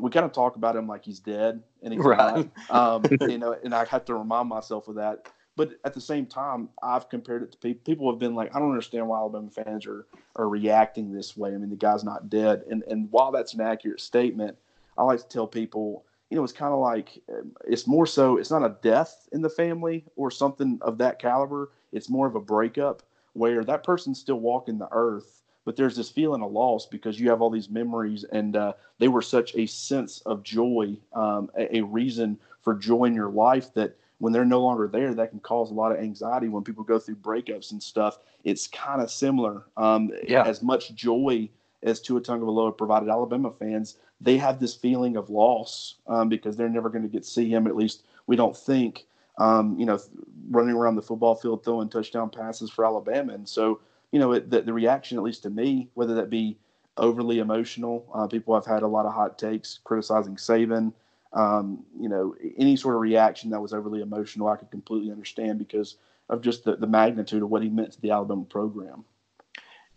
we 0.00 0.10
kind 0.10 0.24
of 0.26 0.32
talk 0.32 0.56
about 0.56 0.76
him 0.76 0.86
like 0.86 1.04
he's 1.04 1.18
dead, 1.18 1.62
and 1.82 1.92
he's 1.92 2.04
Right. 2.04 2.18
not. 2.18 2.48
Um, 2.70 3.12
you 3.26 3.38
know, 3.38 3.56
and 3.64 3.74
I 3.74 3.84
have 3.86 4.04
to 4.06 4.14
remind 4.14 4.48
myself 4.48 4.88
of 4.88 4.94
that. 4.96 5.28
But 5.56 5.70
at 5.84 5.94
the 5.94 6.00
same 6.00 6.26
time, 6.26 6.68
I've 6.82 7.08
compared 7.08 7.42
it 7.42 7.52
to 7.52 7.58
people. 7.58 7.82
People 7.84 8.10
have 8.12 8.18
been 8.20 8.34
like, 8.36 8.54
I 8.54 8.58
don't 8.60 8.70
understand 8.70 9.08
why 9.08 9.18
Alabama 9.18 9.50
fans 9.50 9.86
are 9.86 10.06
are 10.36 10.48
reacting 10.48 11.12
this 11.12 11.36
way. 11.36 11.52
I 11.54 11.58
mean, 11.58 11.70
the 11.70 11.76
guy's 11.76 12.04
not 12.04 12.28
dead, 12.30 12.62
and 12.70 12.84
and 12.88 13.10
while 13.10 13.32
that's 13.32 13.54
an 13.54 13.60
accurate 13.60 14.00
statement, 14.00 14.56
I 14.98 15.02
like 15.04 15.20
to 15.20 15.28
tell 15.28 15.46
people, 15.48 16.04
you 16.30 16.36
know, 16.36 16.44
it's 16.44 16.52
kind 16.52 16.72
of 16.72 16.80
like 16.80 17.22
um, 17.32 17.52
it's 17.66 17.86
more 17.86 18.06
so. 18.06 18.36
It's 18.36 18.50
not 18.50 18.64
a 18.64 18.76
death 18.82 19.28
in 19.32 19.42
the 19.42 19.50
family 19.50 20.04
or 20.16 20.30
something 20.30 20.78
of 20.82 20.98
that 20.98 21.18
caliber. 21.18 21.70
It's 21.92 22.08
more 22.10 22.26
of 22.26 22.34
a 22.34 22.40
breakup 22.40 23.02
where 23.34 23.64
that 23.64 23.84
person's 23.84 24.18
still 24.18 24.40
walking 24.40 24.78
the 24.78 24.88
earth, 24.92 25.42
but 25.64 25.76
there's 25.76 25.96
this 25.96 26.10
feeling 26.10 26.42
of 26.42 26.50
loss 26.50 26.86
because 26.86 27.20
you 27.20 27.28
have 27.30 27.40
all 27.42 27.50
these 27.50 27.68
memories, 27.70 28.24
and 28.24 28.56
uh, 28.56 28.72
they 28.98 29.08
were 29.08 29.22
such 29.22 29.54
a 29.56 29.66
sense 29.66 30.20
of 30.20 30.42
joy, 30.42 30.96
um, 31.12 31.50
a, 31.56 31.78
a 31.78 31.82
reason 31.82 32.38
for 32.62 32.74
joy 32.74 33.04
in 33.04 33.14
your 33.14 33.30
life 33.30 33.72
that 33.74 33.96
when 34.18 34.32
they're 34.32 34.46
no 34.46 34.62
longer 34.62 34.88
there, 34.88 35.12
that 35.14 35.30
can 35.30 35.40
cause 35.40 35.70
a 35.70 35.74
lot 35.74 35.92
of 35.92 35.98
anxiety 35.98 36.48
when 36.48 36.64
people 36.64 36.82
go 36.82 36.98
through 36.98 37.16
breakups 37.16 37.72
and 37.72 37.82
stuff. 37.82 38.18
It's 38.44 38.66
kind 38.66 39.02
of 39.02 39.10
similar. 39.10 39.64
Um, 39.76 40.10
Yeah. 40.26 40.44
As 40.44 40.62
much 40.62 40.94
joy 40.94 41.50
as 41.82 42.00
Tua 42.00 42.20
Tagovailoa 42.22 42.76
provided 42.76 43.10
Alabama 43.10 43.50
fans, 43.50 43.98
they 44.20 44.36
have 44.38 44.60
this 44.60 44.74
feeling 44.74 45.16
of 45.16 45.30
loss 45.30 45.96
um, 46.06 46.28
because 46.28 46.56
they're 46.56 46.68
never 46.68 46.88
going 46.88 47.02
to 47.02 47.08
get 47.08 47.22
to 47.22 47.28
see 47.28 47.48
him. 47.48 47.66
At 47.66 47.76
least 47.76 48.04
we 48.26 48.36
don't 48.36 48.56
think. 48.56 49.06
Um, 49.38 49.78
you 49.78 49.84
know, 49.84 50.00
running 50.48 50.74
around 50.74 50.96
the 50.96 51.02
football 51.02 51.34
field 51.34 51.62
throwing 51.62 51.90
touchdown 51.90 52.30
passes 52.30 52.70
for 52.70 52.86
Alabama, 52.86 53.34
and 53.34 53.46
so 53.46 53.80
you 54.10 54.18
know 54.18 54.32
it, 54.32 54.48
the, 54.48 54.62
the 54.62 54.72
reaction, 54.72 55.18
at 55.18 55.24
least 55.24 55.42
to 55.42 55.50
me, 55.50 55.90
whether 55.92 56.14
that 56.14 56.30
be 56.30 56.56
overly 56.96 57.38
emotional, 57.40 58.06
uh, 58.14 58.26
people 58.26 58.54
have 58.54 58.64
had 58.64 58.82
a 58.82 58.86
lot 58.86 59.04
of 59.04 59.12
hot 59.12 59.38
takes 59.38 59.80
criticizing 59.84 60.36
Saban. 60.36 60.92
Um, 61.32 61.84
you 62.00 62.08
know, 62.08 62.34
any 62.56 62.76
sort 62.76 62.94
of 62.94 63.02
reaction 63.02 63.50
that 63.50 63.60
was 63.60 63.74
overly 63.74 64.00
emotional, 64.00 64.48
I 64.48 64.56
could 64.56 64.70
completely 64.70 65.10
understand 65.10 65.58
because 65.58 65.96
of 66.30 66.40
just 66.40 66.64
the, 66.64 66.76
the 66.76 66.86
magnitude 66.86 67.42
of 67.42 67.50
what 67.50 67.62
he 67.62 67.68
meant 67.68 67.92
to 67.92 68.00
the 68.00 68.10
Alabama 68.10 68.44
program. 68.44 69.04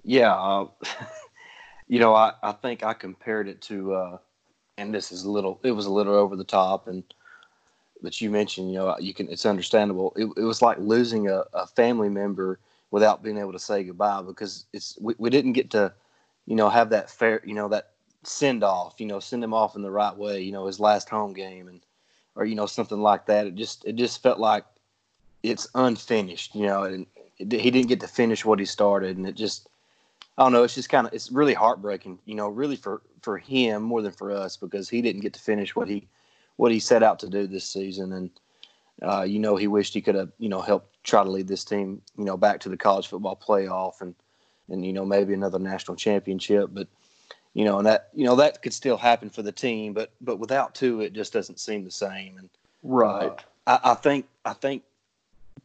Yeah, 0.04 0.34
uh, 0.34 0.68
you 1.90 2.00
know, 2.00 2.16
I, 2.16 2.34
I 2.42 2.54
think 2.54 2.84
I 2.84 2.94
compared 2.94 3.50
it 3.50 3.62
to, 3.64 3.94
uh, 3.94 4.18
and 4.78 4.94
this 4.94 5.12
is 5.12 5.26
a 5.26 5.30
little, 5.30 5.60
it 5.64 5.72
was 5.72 5.88
a 5.88 5.92
little 5.92 6.16
over 6.16 6.38
the 6.38 6.46
top, 6.46 6.88
and 6.88 7.04
but 8.02 8.22
you 8.22 8.30
mentioned, 8.30 8.72
you 8.72 8.78
know, 8.78 8.96
you 8.98 9.14
can, 9.14 9.28
it's 9.28 9.46
understandable. 9.46 10.14
It, 10.16 10.30
it 10.38 10.44
was 10.44 10.62
like 10.62 10.78
losing 10.80 11.28
a, 11.28 11.44
a 11.54 11.68
family 11.68 12.08
member 12.08 12.60
without 12.92 13.22
being 13.22 13.38
able 13.38 13.52
to 13.52 13.60
say 13.60 13.84
goodbye 13.84 14.22
because 14.22 14.66
it's 14.72 14.98
we, 15.02 15.16
we 15.18 15.30
didn't 15.30 15.52
get 15.52 15.70
to, 15.72 15.92
you 16.46 16.56
know, 16.56 16.70
have 16.70 16.92
that 16.92 17.10
fair, 17.10 17.42
you 17.44 17.54
know, 17.54 17.68
that 17.68 17.90
send 18.24 18.64
off, 18.64 18.96
you 19.00 19.06
know, 19.06 19.20
send 19.20 19.44
him 19.44 19.54
off 19.54 19.76
in 19.76 19.82
the 19.82 19.92
right 19.92 20.16
way, 20.16 20.42
you 20.42 20.54
know, 20.54 20.66
his 20.66 20.80
last 20.80 21.10
home 21.10 21.34
game 21.34 21.68
and 21.68 21.82
or 22.36 22.46
you 22.46 22.56
know 22.56 22.66
something 22.66 23.02
like 23.02 23.26
that. 23.26 23.48
It 23.48 23.56
just 23.56 23.84
it 23.86 23.96
just 23.96 24.24
felt 24.24 24.40
like 24.40 24.64
it's 25.44 25.68
unfinished, 25.76 26.56
you 26.56 26.66
know, 26.66 26.84
and 26.84 27.06
it, 27.38 27.52
he 27.52 27.70
didn't 27.70 27.90
get 27.90 28.00
to 28.02 28.08
finish 28.08 28.46
what 28.46 28.60
he 28.60 28.66
started, 28.66 29.18
and 29.18 29.28
it 29.28 29.36
just 29.36 29.70
I 30.40 30.44
don't 30.44 30.54
know. 30.54 30.64
It's 30.64 30.76
just 30.76 30.88
kind 30.88 31.06
of 31.06 31.14
it's 31.14 31.34
really 31.34 31.54
heartbreaking, 31.54 32.20
you 32.24 32.34
know, 32.34 32.48
really 32.48 32.78
for 32.78 33.02
for 33.22 33.38
him 33.38 33.84
more 33.84 34.02
than 34.02 34.14
for 34.14 34.32
us 34.32 34.56
because 34.56 34.88
he 34.88 35.02
didn't 35.02 35.20
get 35.22 35.34
to 35.34 35.40
finish 35.42 35.76
what 35.76 35.90
he 35.90 36.08
what 36.56 36.72
he 36.72 36.80
set 36.80 37.04
out 37.04 37.20
to 37.20 37.30
do 37.30 37.46
this 37.46 37.66
season, 37.66 38.14
and 38.14 38.30
uh, 39.02 39.24
you 39.24 39.38
know 39.38 39.58
he 39.58 39.68
wished 39.68 39.94
he 39.94 40.02
could 40.02 40.16
have 40.16 40.32
you 40.38 40.48
know 40.48 40.62
helped 40.62 40.96
try 41.04 41.26
to 41.26 41.30
lead 41.30 41.50
this 41.50 41.66
team 41.66 42.02
you 42.18 42.24
know 42.24 42.38
back 42.38 42.62
to 42.62 42.70
the 42.70 42.78
college 42.78 43.08
football 43.08 43.36
playoff 43.36 44.00
and 44.00 44.16
and 44.70 44.86
you 44.86 44.94
know 44.94 45.06
maybe 45.06 45.34
another 45.34 45.60
national 45.60 45.98
championship, 45.98 46.70
but 46.72 46.88
you 47.54 47.66
know 47.66 47.78
and 47.78 47.86
that 47.88 48.08
you 48.14 48.24
know 48.24 48.38
that 48.38 48.62
could 48.62 48.74
still 48.74 48.98
happen 48.98 49.30
for 49.30 49.42
the 49.42 49.52
team, 49.52 49.92
but 49.92 50.14
but 50.22 50.38
without 50.38 50.74
Tua, 50.74 51.04
it 51.04 51.14
just 51.14 51.34
doesn't 51.34 51.60
seem 51.60 51.84
the 51.84 51.92
same, 51.92 52.38
and 52.38 52.50
Right. 52.82 53.38
I, 53.68 53.80
I 53.84 53.94
think 53.96 54.26
I 54.46 54.54
think 54.54 54.84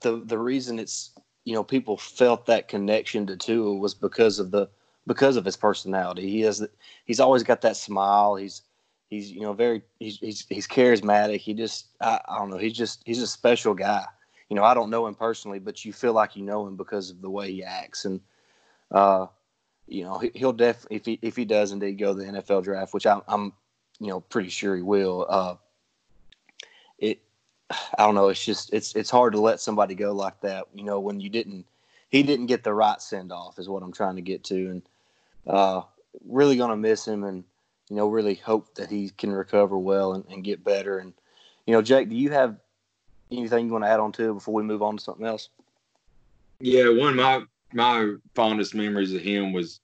the 0.00 0.20
the 0.24 0.38
reason 0.38 0.80
it's 0.80 1.12
you 1.44 1.54
know 1.54 1.64
people 1.64 1.96
felt 1.96 2.46
that 2.46 2.68
connection 2.68 3.26
to 3.26 3.36
Tua 3.36 3.74
was 3.74 3.94
because 3.94 4.38
of 4.38 4.50
the 4.50 4.68
because 5.06 5.36
of 5.36 5.44
his 5.44 5.56
personality. 5.56 6.28
He 6.28 6.40
has 6.42 6.66
he's 7.04 7.20
always 7.20 7.42
got 7.42 7.60
that 7.62 7.76
smile. 7.76 8.36
He's 8.36 8.62
he's 9.10 9.30
you 9.30 9.40
know 9.40 9.52
very 9.52 9.82
he's 9.98 10.18
he's, 10.18 10.46
he's 10.48 10.68
charismatic. 10.68 11.38
He 11.38 11.54
just 11.54 11.86
I, 12.00 12.20
I 12.28 12.38
don't 12.38 12.50
know. 12.50 12.58
He's 12.58 12.76
just 12.76 13.02
he's 13.04 13.22
a 13.22 13.26
special 13.26 13.74
guy. 13.74 14.04
You 14.48 14.56
know 14.56 14.64
I 14.64 14.74
don't 14.74 14.90
know 14.90 15.06
him 15.06 15.14
personally, 15.14 15.58
but 15.58 15.84
you 15.84 15.92
feel 15.92 16.12
like 16.12 16.36
you 16.36 16.42
know 16.42 16.66
him 16.66 16.76
because 16.76 17.10
of 17.10 17.20
the 17.22 17.30
way 17.30 17.52
he 17.52 17.64
acts 17.64 18.04
and. 18.04 18.20
uh 18.90 19.26
you 19.86 20.04
know 20.04 20.18
he, 20.18 20.30
he'll 20.34 20.52
definitely 20.52 20.96
if 20.96 21.04
he 21.04 21.18
if 21.22 21.36
he 21.36 21.44
does 21.44 21.72
indeed 21.72 21.98
go 21.98 22.14
to 22.14 22.18
the 22.20 22.24
NFL 22.24 22.64
draft, 22.64 22.94
which 22.94 23.06
I'm, 23.06 23.22
I'm 23.28 23.52
you 24.00 24.08
know 24.08 24.20
pretty 24.20 24.48
sure 24.48 24.74
he 24.76 24.82
will. 24.82 25.26
Uh, 25.28 25.56
it 26.98 27.20
I 27.70 28.04
don't 28.04 28.14
know. 28.14 28.28
It's 28.28 28.44
just 28.44 28.72
it's 28.72 28.94
it's 28.94 29.10
hard 29.10 29.32
to 29.32 29.40
let 29.40 29.60
somebody 29.60 29.94
go 29.94 30.12
like 30.12 30.40
that. 30.40 30.64
You 30.74 30.84
know, 30.84 31.00
when 31.00 31.20
you 31.20 31.30
didn't, 31.30 31.64
he 32.10 32.22
didn't 32.22 32.46
get 32.46 32.62
the 32.62 32.74
right 32.74 33.00
send 33.00 33.32
off 33.32 33.58
is 33.58 33.68
what 33.68 33.82
I'm 33.82 33.92
trying 33.92 34.16
to 34.16 34.22
get 34.22 34.44
to, 34.44 34.70
and 34.70 34.82
uh, 35.46 35.82
really 36.26 36.56
gonna 36.56 36.76
miss 36.76 37.06
him, 37.06 37.24
and 37.24 37.44
you 37.88 37.96
know, 37.96 38.08
really 38.08 38.34
hope 38.34 38.74
that 38.74 38.90
he 38.90 39.10
can 39.10 39.32
recover 39.32 39.78
well 39.78 40.14
and, 40.14 40.24
and 40.30 40.44
get 40.44 40.64
better. 40.64 40.98
And 40.98 41.12
you 41.66 41.72
know, 41.72 41.82
Jake, 41.82 42.08
do 42.10 42.16
you 42.16 42.30
have 42.30 42.56
anything 43.30 43.66
you 43.66 43.72
want 43.72 43.84
to 43.84 43.90
add 43.90 44.00
on 44.00 44.12
to 44.12 44.34
before 44.34 44.54
we 44.54 44.62
move 44.62 44.82
on 44.82 44.96
to 44.96 45.02
something 45.02 45.26
else? 45.26 45.48
Yeah, 46.60 46.88
one 46.88 47.10
of 47.10 47.14
my 47.16 47.42
my 47.72 48.14
fondest 48.34 48.74
memories 48.74 49.14
of 49.14 49.22
him 49.22 49.52
was 49.52 49.80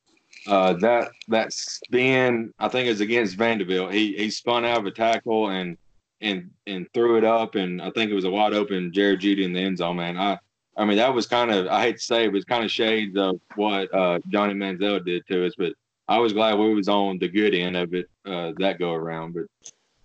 uh, 0.47 0.75
that 0.75 1.11
that 1.29 1.53
spin. 1.53 2.53
I 2.59 2.69
think 2.69 2.87
it 2.87 2.91
was 2.91 3.01
against 3.01 3.37
Vanderbilt. 3.37 3.93
He 3.93 4.17
he 4.17 4.31
spun 4.31 4.65
out 4.65 4.79
of 4.79 4.87
a 4.87 4.91
tackle 4.91 5.49
and 5.49 5.79
and 6.21 6.51
and 6.67 6.87
threw 6.93 7.17
it 7.17 7.25
up, 7.25 7.55
and 7.55 7.81
I 7.81 7.91
think 7.91 8.11
it 8.11 8.15
was 8.15 8.25
a 8.25 8.31
wide 8.31 8.55
open 8.55 8.93
Jerry 8.93 9.17
Jeudy 9.17 9.45
in 9.45 9.53
the 9.53 9.61
end 9.61 9.79
zone. 9.79 9.97
Man, 9.97 10.17
I 10.17 10.39
I 10.77 10.85
mean 10.85 10.97
that 10.97 11.15
was 11.15 11.27
kind 11.27 11.51
of 11.51 11.67
I 11.69 11.83
hate 11.83 11.97
to 11.97 12.03
say 12.03 12.25
it 12.25 12.33
was 12.33 12.45
kind 12.45 12.65
of 12.65 12.71
shades 12.71 13.17
of 13.17 13.41
what 13.57 13.93
uh, 13.95 14.19
Johnny 14.29 14.55
Manziel 14.55 15.05
did 15.05 15.27
to 15.29 15.47
us, 15.47 15.55
but 15.57 15.73
I 16.09 16.19
was 16.19 16.33
glad 16.33 16.59
we 16.59 16.75
was 16.75 16.89
on 16.89 17.19
the 17.19 17.29
good 17.29 17.55
end 17.55 17.77
of 17.77 17.95
it 17.95 18.09
uh, 18.27 18.53
that 18.59 18.79
go 18.79 18.93
around. 18.93 19.35
But 19.35 19.45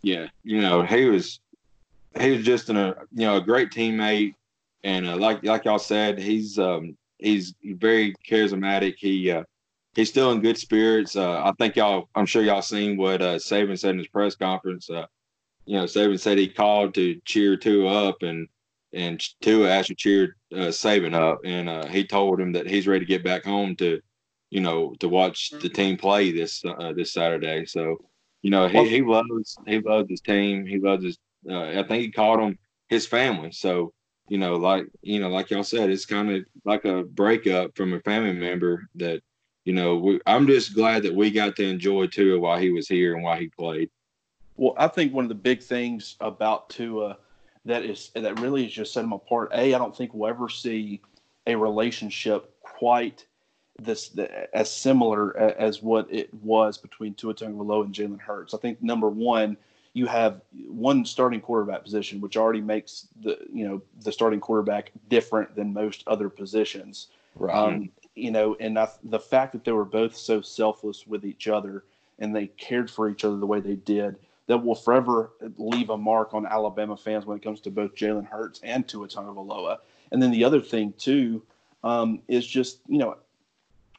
yeah, 0.01 0.27
you 0.43 0.61
know 0.61 0.83
he 0.83 1.05
was 1.05 1.39
he 2.19 2.31
was 2.31 2.45
just 2.45 2.69
an, 2.69 2.77
a 2.77 2.95
you 3.11 3.25
know 3.25 3.37
a 3.37 3.41
great 3.41 3.71
teammate, 3.71 4.35
and 4.83 5.07
uh, 5.07 5.17
like 5.17 5.43
like 5.43 5.65
y'all 5.65 5.79
said, 5.79 6.19
he's 6.19 6.57
um, 6.59 6.97
he's 7.17 7.53
very 7.63 8.13
charismatic. 8.27 8.95
He 8.97 9.31
uh, 9.31 9.43
he's 9.95 10.09
still 10.09 10.31
in 10.31 10.41
good 10.41 10.57
spirits. 10.57 11.15
Uh, 11.15 11.41
I 11.43 11.51
think 11.57 11.75
y'all, 11.75 12.09
I'm 12.15 12.25
sure 12.25 12.43
y'all 12.43 12.61
seen 12.61 12.97
what 12.97 13.21
uh, 13.21 13.35
Saban 13.35 13.79
said 13.79 13.91
in 13.91 13.97
his 13.97 14.07
press 14.07 14.35
conference. 14.35 14.89
Uh, 14.89 15.05
you 15.65 15.77
know, 15.77 15.85
Saban 15.85 16.19
said 16.19 16.37
he 16.37 16.47
called 16.47 16.93
to 16.95 17.19
cheer 17.25 17.57
Tua 17.57 18.09
up, 18.09 18.23
and 18.23 18.47
and 18.93 19.21
Tua 19.41 19.69
actually 19.69 19.95
cheered 19.95 20.35
uh, 20.53 20.71
Saban 20.71 21.13
up, 21.13 21.39
and 21.43 21.69
uh, 21.69 21.87
he 21.87 22.05
told 22.05 22.39
him 22.39 22.53
that 22.53 22.67
he's 22.67 22.87
ready 22.87 23.05
to 23.05 23.09
get 23.09 23.23
back 23.23 23.43
home 23.43 23.75
to, 23.77 23.99
you 24.51 24.61
know, 24.61 24.93
to 24.99 25.09
watch 25.09 25.51
the 25.61 25.69
team 25.69 25.97
play 25.97 26.31
this 26.31 26.63
uh, 26.65 26.93
this 26.93 27.13
Saturday. 27.13 27.65
So, 27.65 27.97
you 28.41 28.51
know, 28.51 28.67
he, 28.67 28.87
he 28.89 29.01
loves 29.01 29.57
he 29.67 29.79
loves 29.79 30.09
his 30.09 30.21
team. 30.21 30.65
He 30.65 30.79
loves 30.79 31.03
his. 31.03 31.17
Uh, 31.49 31.79
I 31.79 31.83
think 31.87 32.03
he 32.03 32.11
called 32.11 32.39
him 32.39 32.57
his 32.89 33.05
family. 33.07 33.51
So, 33.51 33.93
you 34.29 34.37
know, 34.37 34.55
like 34.55 34.85
you 35.01 35.19
know, 35.19 35.29
like 35.29 35.49
y'all 35.49 35.63
said, 35.63 35.89
it's 35.89 36.05
kind 36.05 36.31
of 36.31 36.45
like 36.63 36.85
a 36.85 37.03
breakup 37.03 37.75
from 37.75 37.93
a 37.93 37.99
family 38.01 38.33
member 38.33 38.87
that, 38.95 39.21
you 39.65 39.73
know, 39.73 39.97
we, 39.97 40.19
I'm 40.25 40.47
just 40.47 40.73
glad 40.75 41.03
that 41.03 41.15
we 41.15 41.31
got 41.31 41.55
to 41.57 41.67
enjoy 41.67 42.07
Tua 42.07 42.39
while 42.39 42.59
he 42.59 42.71
was 42.71 42.87
here 42.87 43.15
and 43.15 43.23
while 43.23 43.37
he 43.37 43.49
played. 43.49 43.89
Well, 44.57 44.73
I 44.77 44.87
think 44.87 45.13
one 45.13 45.25
of 45.25 45.29
the 45.29 45.35
big 45.35 45.61
things 45.61 46.15
about 46.21 46.69
Tua 46.69 47.17
that 47.65 47.83
is 47.83 48.11
that 48.15 48.39
really 48.39 48.63
has 48.63 48.71
just 48.71 48.93
set 48.93 49.03
him 49.03 49.13
apart. 49.13 49.51
A, 49.53 49.73
I 49.73 49.77
don't 49.77 49.95
think 49.95 50.13
we'll 50.13 50.29
ever 50.29 50.49
see 50.49 51.01
a 51.47 51.55
relationship 51.55 52.53
quite 52.61 53.25
this 53.77 54.15
as 54.53 54.71
similar 54.71 55.37
as 55.37 55.81
what 55.81 56.07
it 56.09 56.33
was 56.33 56.77
between 56.77 57.13
Tua 57.13 57.33
Tagovailoa 57.33 57.85
and 57.85 57.93
Jalen 57.93 58.21
Hurts. 58.21 58.53
I 58.53 58.57
think 58.57 58.81
number 58.81 59.09
one, 59.09 59.57
you 59.93 60.05
have 60.05 60.41
one 60.67 61.03
starting 61.05 61.41
quarterback 61.41 61.83
position, 61.83 62.21
which 62.21 62.37
already 62.37 62.61
makes 62.61 63.07
the 63.21 63.37
you 63.51 63.67
know 63.67 63.81
the 64.01 64.11
starting 64.11 64.39
quarterback 64.39 64.91
different 65.09 65.55
than 65.55 65.73
most 65.73 66.03
other 66.07 66.29
positions. 66.29 67.07
Right. 67.35 67.55
Um, 67.55 67.89
you 68.15 68.31
know, 68.31 68.55
and 68.59 68.79
I, 68.79 68.87
the 69.03 69.19
fact 69.19 69.51
that 69.53 69.65
they 69.65 69.73
were 69.73 69.85
both 69.85 70.15
so 70.15 70.41
selfless 70.41 71.05
with 71.05 71.25
each 71.25 71.49
other 71.49 71.83
and 72.19 72.33
they 72.33 72.47
cared 72.47 72.89
for 72.89 73.09
each 73.09 73.25
other 73.25 73.35
the 73.35 73.45
way 73.45 73.59
they 73.59 73.75
did, 73.75 74.15
that 74.47 74.63
will 74.63 74.75
forever 74.75 75.31
leave 75.57 75.89
a 75.89 75.97
mark 75.97 76.33
on 76.33 76.45
Alabama 76.45 76.95
fans 76.95 77.25
when 77.25 77.37
it 77.37 77.43
comes 77.43 77.61
to 77.61 77.71
both 77.71 77.95
Jalen 77.95 78.27
Hurts 78.27 78.59
and 78.63 78.87
Tua 78.87 79.07
Tagovailoa. 79.07 79.77
And 80.11 80.21
then 80.21 80.31
the 80.31 80.43
other 80.43 80.61
thing 80.61 80.93
too 80.97 81.41
um, 81.83 82.21
is 82.27 82.45
just 82.45 82.79
you 82.87 82.97
know, 82.97 83.17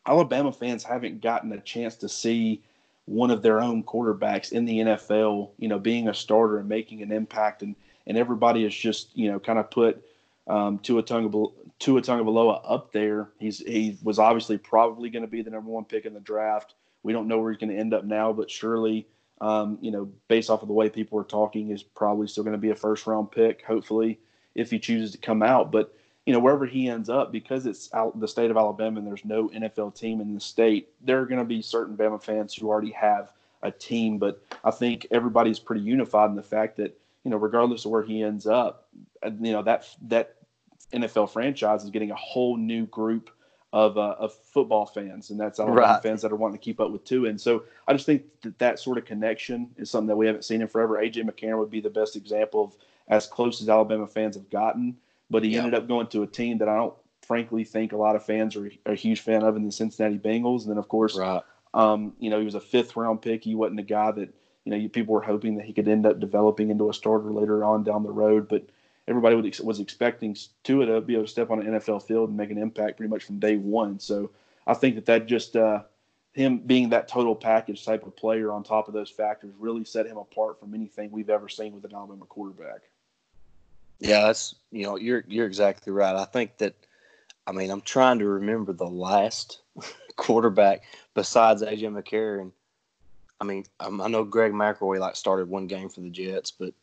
Alabama 0.06 0.52
fans 0.52 0.84
haven't 0.84 1.20
gotten 1.20 1.52
a 1.52 1.60
chance 1.60 1.96
to 1.96 2.08
see 2.08 2.62
one 3.06 3.30
of 3.30 3.42
their 3.42 3.60
own 3.60 3.82
quarterbacks 3.84 4.52
in 4.52 4.64
the 4.64 4.78
NFL, 4.78 5.50
you 5.58 5.68
know, 5.68 5.78
being 5.78 6.08
a 6.08 6.14
starter 6.14 6.58
and 6.58 6.68
making 6.68 7.02
an 7.02 7.12
impact, 7.12 7.62
and 7.62 7.74
and 8.06 8.16
everybody 8.16 8.62
has 8.64 8.74
just 8.74 9.16
you 9.16 9.30
know 9.30 9.40
kind 9.40 9.58
of 9.58 9.70
put 9.70 10.04
um, 10.46 10.78
Tua 10.78 11.02
Tagovailoa 11.02 12.60
up 12.64 12.92
there. 12.92 13.28
He's 13.38 13.58
he 13.58 13.98
was 14.02 14.18
obviously 14.18 14.58
probably 14.58 15.10
going 15.10 15.24
to 15.24 15.30
be 15.30 15.42
the 15.42 15.50
number 15.50 15.70
one 15.70 15.84
pick 15.84 16.04
in 16.04 16.14
the 16.14 16.20
draft. 16.20 16.74
We 17.02 17.12
don't 17.12 17.28
know 17.28 17.38
where 17.38 17.52
he's 17.52 17.60
going 17.60 17.70
to 17.70 17.78
end 17.78 17.94
up 17.94 18.04
now, 18.04 18.32
but 18.32 18.50
surely 18.50 19.06
um, 19.40 19.78
you 19.80 19.90
know, 19.90 20.10
based 20.28 20.50
off 20.50 20.62
of 20.62 20.68
the 20.68 20.74
way 20.74 20.88
people 20.88 21.18
are 21.18 21.24
talking, 21.24 21.70
is 21.70 21.82
probably 21.82 22.26
still 22.26 22.44
going 22.44 22.52
to 22.52 22.58
be 22.58 22.70
a 22.70 22.76
first 22.76 23.06
round 23.06 23.30
pick, 23.30 23.62
hopefully, 23.64 24.18
if 24.54 24.70
he 24.70 24.78
chooses 24.78 25.12
to 25.12 25.18
come 25.18 25.42
out. 25.42 25.70
But, 25.70 25.94
you 26.24 26.32
know, 26.32 26.38
wherever 26.38 26.66
he 26.66 26.88
ends 26.88 27.08
up, 27.08 27.32
because 27.32 27.66
it's 27.66 27.92
out 27.92 28.18
the 28.18 28.28
state 28.28 28.50
of 28.50 28.56
Alabama 28.56 28.98
and 28.98 29.06
there's 29.06 29.24
no 29.24 29.48
NFL 29.48 29.94
team 29.94 30.20
in 30.20 30.34
the 30.34 30.40
state, 30.40 30.88
there 31.02 31.20
are 31.20 31.26
going 31.26 31.38
to 31.38 31.44
be 31.44 31.62
certain 31.62 31.96
Bama 31.96 32.22
fans 32.22 32.54
who 32.54 32.68
already 32.68 32.92
have 32.92 33.30
a 33.62 33.70
team. 33.70 34.18
But 34.18 34.42
I 34.64 34.70
think 34.70 35.06
everybody's 35.10 35.58
pretty 35.58 35.82
unified 35.82 36.30
in 36.30 36.36
the 36.36 36.42
fact 36.42 36.76
that, 36.78 36.98
you 37.24 37.30
know, 37.30 37.36
regardless 37.36 37.84
of 37.84 37.90
where 37.90 38.02
he 38.02 38.22
ends 38.22 38.46
up, 38.46 38.88
uh, 39.22 39.30
you 39.40 39.52
know, 39.52 39.62
that, 39.62 39.86
that 40.02 40.36
NFL 40.92 41.30
franchise 41.30 41.84
is 41.84 41.90
getting 41.90 42.10
a 42.10 42.16
whole 42.16 42.56
new 42.56 42.86
group 42.86 43.30
of, 43.76 43.98
uh, 43.98 44.16
of 44.18 44.32
football 44.32 44.86
fans, 44.86 45.28
and 45.28 45.38
that's 45.38 45.60
Alabama 45.60 45.80
right. 45.82 46.02
fans 46.02 46.22
that 46.22 46.32
are 46.32 46.36
wanting 46.36 46.56
to 46.56 46.64
keep 46.64 46.80
up 46.80 46.90
with 46.90 47.04
Tua. 47.04 47.28
And 47.28 47.38
so 47.38 47.64
I 47.86 47.92
just 47.92 48.06
think 48.06 48.22
that 48.40 48.58
that 48.58 48.78
sort 48.78 48.96
of 48.96 49.04
connection 49.04 49.68
is 49.76 49.90
something 49.90 50.06
that 50.06 50.16
we 50.16 50.26
haven't 50.26 50.46
seen 50.46 50.62
in 50.62 50.68
forever. 50.68 50.96
AJ 50.96 51.28
McCarron 51.28 51.58
would 51.58 51.70
be 51.70 51.82
the 51.82 51.90
best 51.90 52.16
example 52.16 52.64
of 52.64 52.74
as 53.08 53.26
close 53.26 53.60
as 53.60 53.68
Alabama 53.68 54.06
fans 54.06 54.34
have 54.34 54.48
gotten, 54.48 54.96
but 55.28 55.44
he 55.44 55.58
ended 55.58 55.74
up 55.74 55.86
going 55.86 56.06
to 56.06 56.22
a 56.22 56.26
team 56.26 56.56
that 56.56 56.70
I 56.70 56.76
don't 56.76 56.94
frankly 57.20 57.64
think 57.64 57.92
a 57.92 57.98
lot 57.98 58.16
of 58.16 58.24
fans 58.24 58.56
are, 58.56 58.70
are 58.86 58.92
a 58.92 58.96
huge 58.96 59.20
fan 59.20 59.42
of 59.42 59.56
in 59.56 59.66
the 59.66 59.70
Cincinnati 59.70 60.16
Bengals. 60.16 60.62
And 60.62 60.70
then 60.70 60.78
of 60.78 60.88
course, 60.88 61.14
right. 61.14 61.42
um, 61.74 62.14
you 62.18 62.30
know, 62.30 62.38
he 62.38 62.46
was 62.46 62.54
a 62.54 62.60
fifth 62.60 62.96
round 62.96 63.20
pick. 63.20 63.44
He 63.44 63.54
wasn't 63.54 63.80
a 63.80 63.82
guy 63.82 64.10
that 64.10 64.32
you 64.64 64.72
know 64.72 64.88
people 64.88 65.12
were 65.12 65.20
hoping 65.20 65.58
that 65.58 65.66
he 65.66 65.74
could 65.74 65.86
end 65.86 66.06
up 66.06 66.18
developing 66.18 66.70
into 66.70 66.88
a 66.88 66.94
starter 66.94 67.30
later 67.30 67.62
on 67.62 67.84
down 67.84 68.04
the 68.04 68.10
road, 68.10 68.48
but 68.48 68.64
everybody 69.08 69.36
would, 69.36 69.58
was 69.60 69.80
expecting 69.80 70.36
Tua 70.64 70.86
to 70.86 71.00
be 71.00 71.14
able 71.14 71.24
to 71.24 71.30
step 71.30 71.50
on 71.50 71.60
an 71.60 71.74
NFL 71.74 72.02
field 72.02 72.28
and 72.28 72.36
make 72.36 72.50
an 72.50 72.58
impact 72.58 72.96
pretty 72.96 73.10
much 73.10 73.24
from 73.24 73.38
day 73.38 73.56
one. 73.56 73.98
So 73.98 74.30
I 74.66 74.74
think 74.74 74.96
that 74.96 75.06
that 75.06 75.26
just 75.26 75.56
uh, 75.56 75.82
him 76.32 76.58
being 76.58 76.90
that 76.90 77.08
total 77.08 77.34
package 77.34 77.84
type 77.84 78.06
of 78.06 78.16
player 78.16 78.52
on 78.52 78.62
top 78.62 78.88
of 78.88 78.94
those 78.94 79.10
factors 79.10 79.52
really 79.58 79.84
set 79.84 80.06
him 80.06 80.16
apart 80.16 80.58
from 80.60 80.74
anything 80.74 81.10
we've 81.10 81.30
ever 81.30 81.48
seen 81.48 81.72
with 81.72 81.84
an 81.84 81.94
Alabama 81.94 82.26
quarterback. 82.26 82.82
Yeah, 83.98 84.26
that's 84.26 84.54
you 84.70 84.84
know 84.84 84.96
you're 84.96 85.24
you're 85.26 85.46
exactly 85.46 85.92
right. 85.92 86.14
I 86.14 86.26
think 86.26 86.58
that 86.58 86.74
I 87.46 87.52
mean 87.52 87.70
I'm 87.70 87.80
trying 87.80 88.18
to 88.18 88.26
remember 88.26 88.74
the 88.74 88.86
last 88.86 89.60
quarterback 90.16 90.82
besides 91.14 91.62
AJ 91.62 91.80
McCarron. 91.80 92.52
I 93.40 93.44
mean 93.44 93.64
I 93.80 94.08
know 94.08 94.24
Greg 94.24 94.52
McElroy 94.52 94.98
like 94.98 95.16
started 95.16 95.48
one 95.48 95.66
game 95.66 95.88
for 95.88 96.00
the 96.00 96.10
Jets, 96.10 96.50
but 96.50 96.74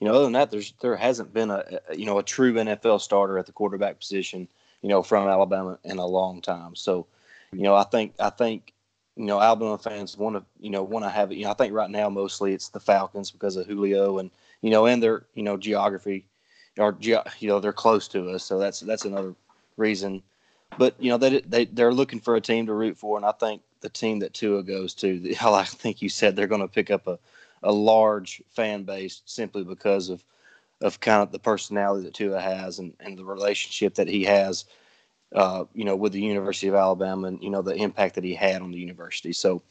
you 0.00 0.08
know, 0.08 0.14
other 0.14 0.24
than 0.24 0.32
that, 0.32 0.50
there's 0.50 0.72
there 0.80 0.96
hasn't 0.96 1.32
been 1.32 1.50
a, 1.50 1.80
a 1.88 1.96
you 1.96 2.06
know 2.06 2.18
a 2.18 2.22
true 2.22 2.54
NFL 2.54 3.00
starter 3.00 3.38
at 3.38 3.46
the 3.46 3.52
quarterback 3.52 3.98
position, 4.00 4.48
you 4.80 4.88
know, 4.88 5.02
from 5.02 5.28
Alabama 5.28 5.78
in 5.84 5.98
a 5.98 6.06
long 6.06 6.40
time. 6.40 6.74
So, 6.74 7.06
you 7.52 7.62
know, 7.62 7.74
I 7.74 7.84
think 7.84 8.14
I 8.18 8.30
think 8.30 8.72
you 9.16 9.26
know 9.26 9.40
Alabama 9.40 9.76
fans 9.76 10.16
want 10.16 10.36
to 10.36 10.44
you 10.58 10.70
know 10.70 10.82
want 10.82 11.04
to 11.04 11.10
have 11.10 11.30
it. 11.30 11.36
You 11.36 11.44
know, 11.44 11.50
I 11.50 11.54
think 11.54 11.74
right 11.74 11.90
now 11.90 12.08
mostly 12.08 12.54
it's 12.54 12.70
the 12.70 12.80
Falcons 12.80 13.30
because 13.30 13.56
of 13.56 13.66
Julio 13.66 14.18
and 14.18 14.30
you 14.62 14.70
know 14.70 14.86
and 14.86 15.02
their 15.02 15.26
you 15.34 15.42
know 15.42 15.58
geography, 15.58 16.24
or 16.78 16.96
you 17.00 17.20
know 17.42 17.60
they're 17.60 17.72
close 17.72 18.08
to 18.08 18.30
us, 18.30 18.42
so 18.42 18.58
that's 18.58 18.80
that's 18.80 19.04
another 19.04 19.34
reason. 19.76 20.22
But 20.78 20.94
you 20.98 21.10
know 21.10 21.18
they 21.18 21.40
they 21.42 21.66
they're 21.66 21.92
looking 21.92 22.20
for 22.20 22.36
a 22.36 22.40
team 22.40 22.66
to 22.66 22.72
root 22.72 22.96
for, 22.96 23.18
and 23.18 23.26
I 23.26 23.32
think 23.32 23.60
the 23.82 23.90
team 23.90 24.20
that 24.20 24.32
Tua 24.32 24.62
goes 24.62 24.94
to, 24.94 25.34
I 25.40 25.64
think 25.64 26.00
you 26.00 26.08
said 26.08 26.36
they're 26.36 26.46
going 26.46 26.60
to 26.60 26.68
pick 26.68 26.90
up 26.90 27.06
a 27.06 27.18
a 27.62 27.72
large 27.72 28.42
fan 28.50 28.84
base 28.84 29.22
simply 29.24 29.64
because 29.64 30.08
of 30.08 30.24
of 30.82 31.00
kind 31.00 31.22
of 31.22 31.30
the 31.30 31.38
personality 31.38 32.04
that 32.04 32.14
Tua 32.14 32.40
has 32.40 32.78
and, 32.78 32.94
and 33.00 33.18
the 33.18 33.24
relationship 33.24 33.94
that 33.96 34.08
he 34.08 34.24
has, 34.24 34.64
uh, 35.34 35.64
you 35.74 35.84
know, 35.84 35.94
with 35.94 36.12
the 36.12 36.22
University 36.22 36.68
of 36.68 36.74
Alabama 36.74 37.28
and 37.28 37.42
you 37.42 37.50
know 37.50 37.62
the 37.62 37.74
impact 37.74 38.14
that 38.14 38.24
he 38.24 38.34
had 38.34 38.62
on 38.62 38.70
the 38.70 38.78
university. 38.78 39.32
So 39.32 39.62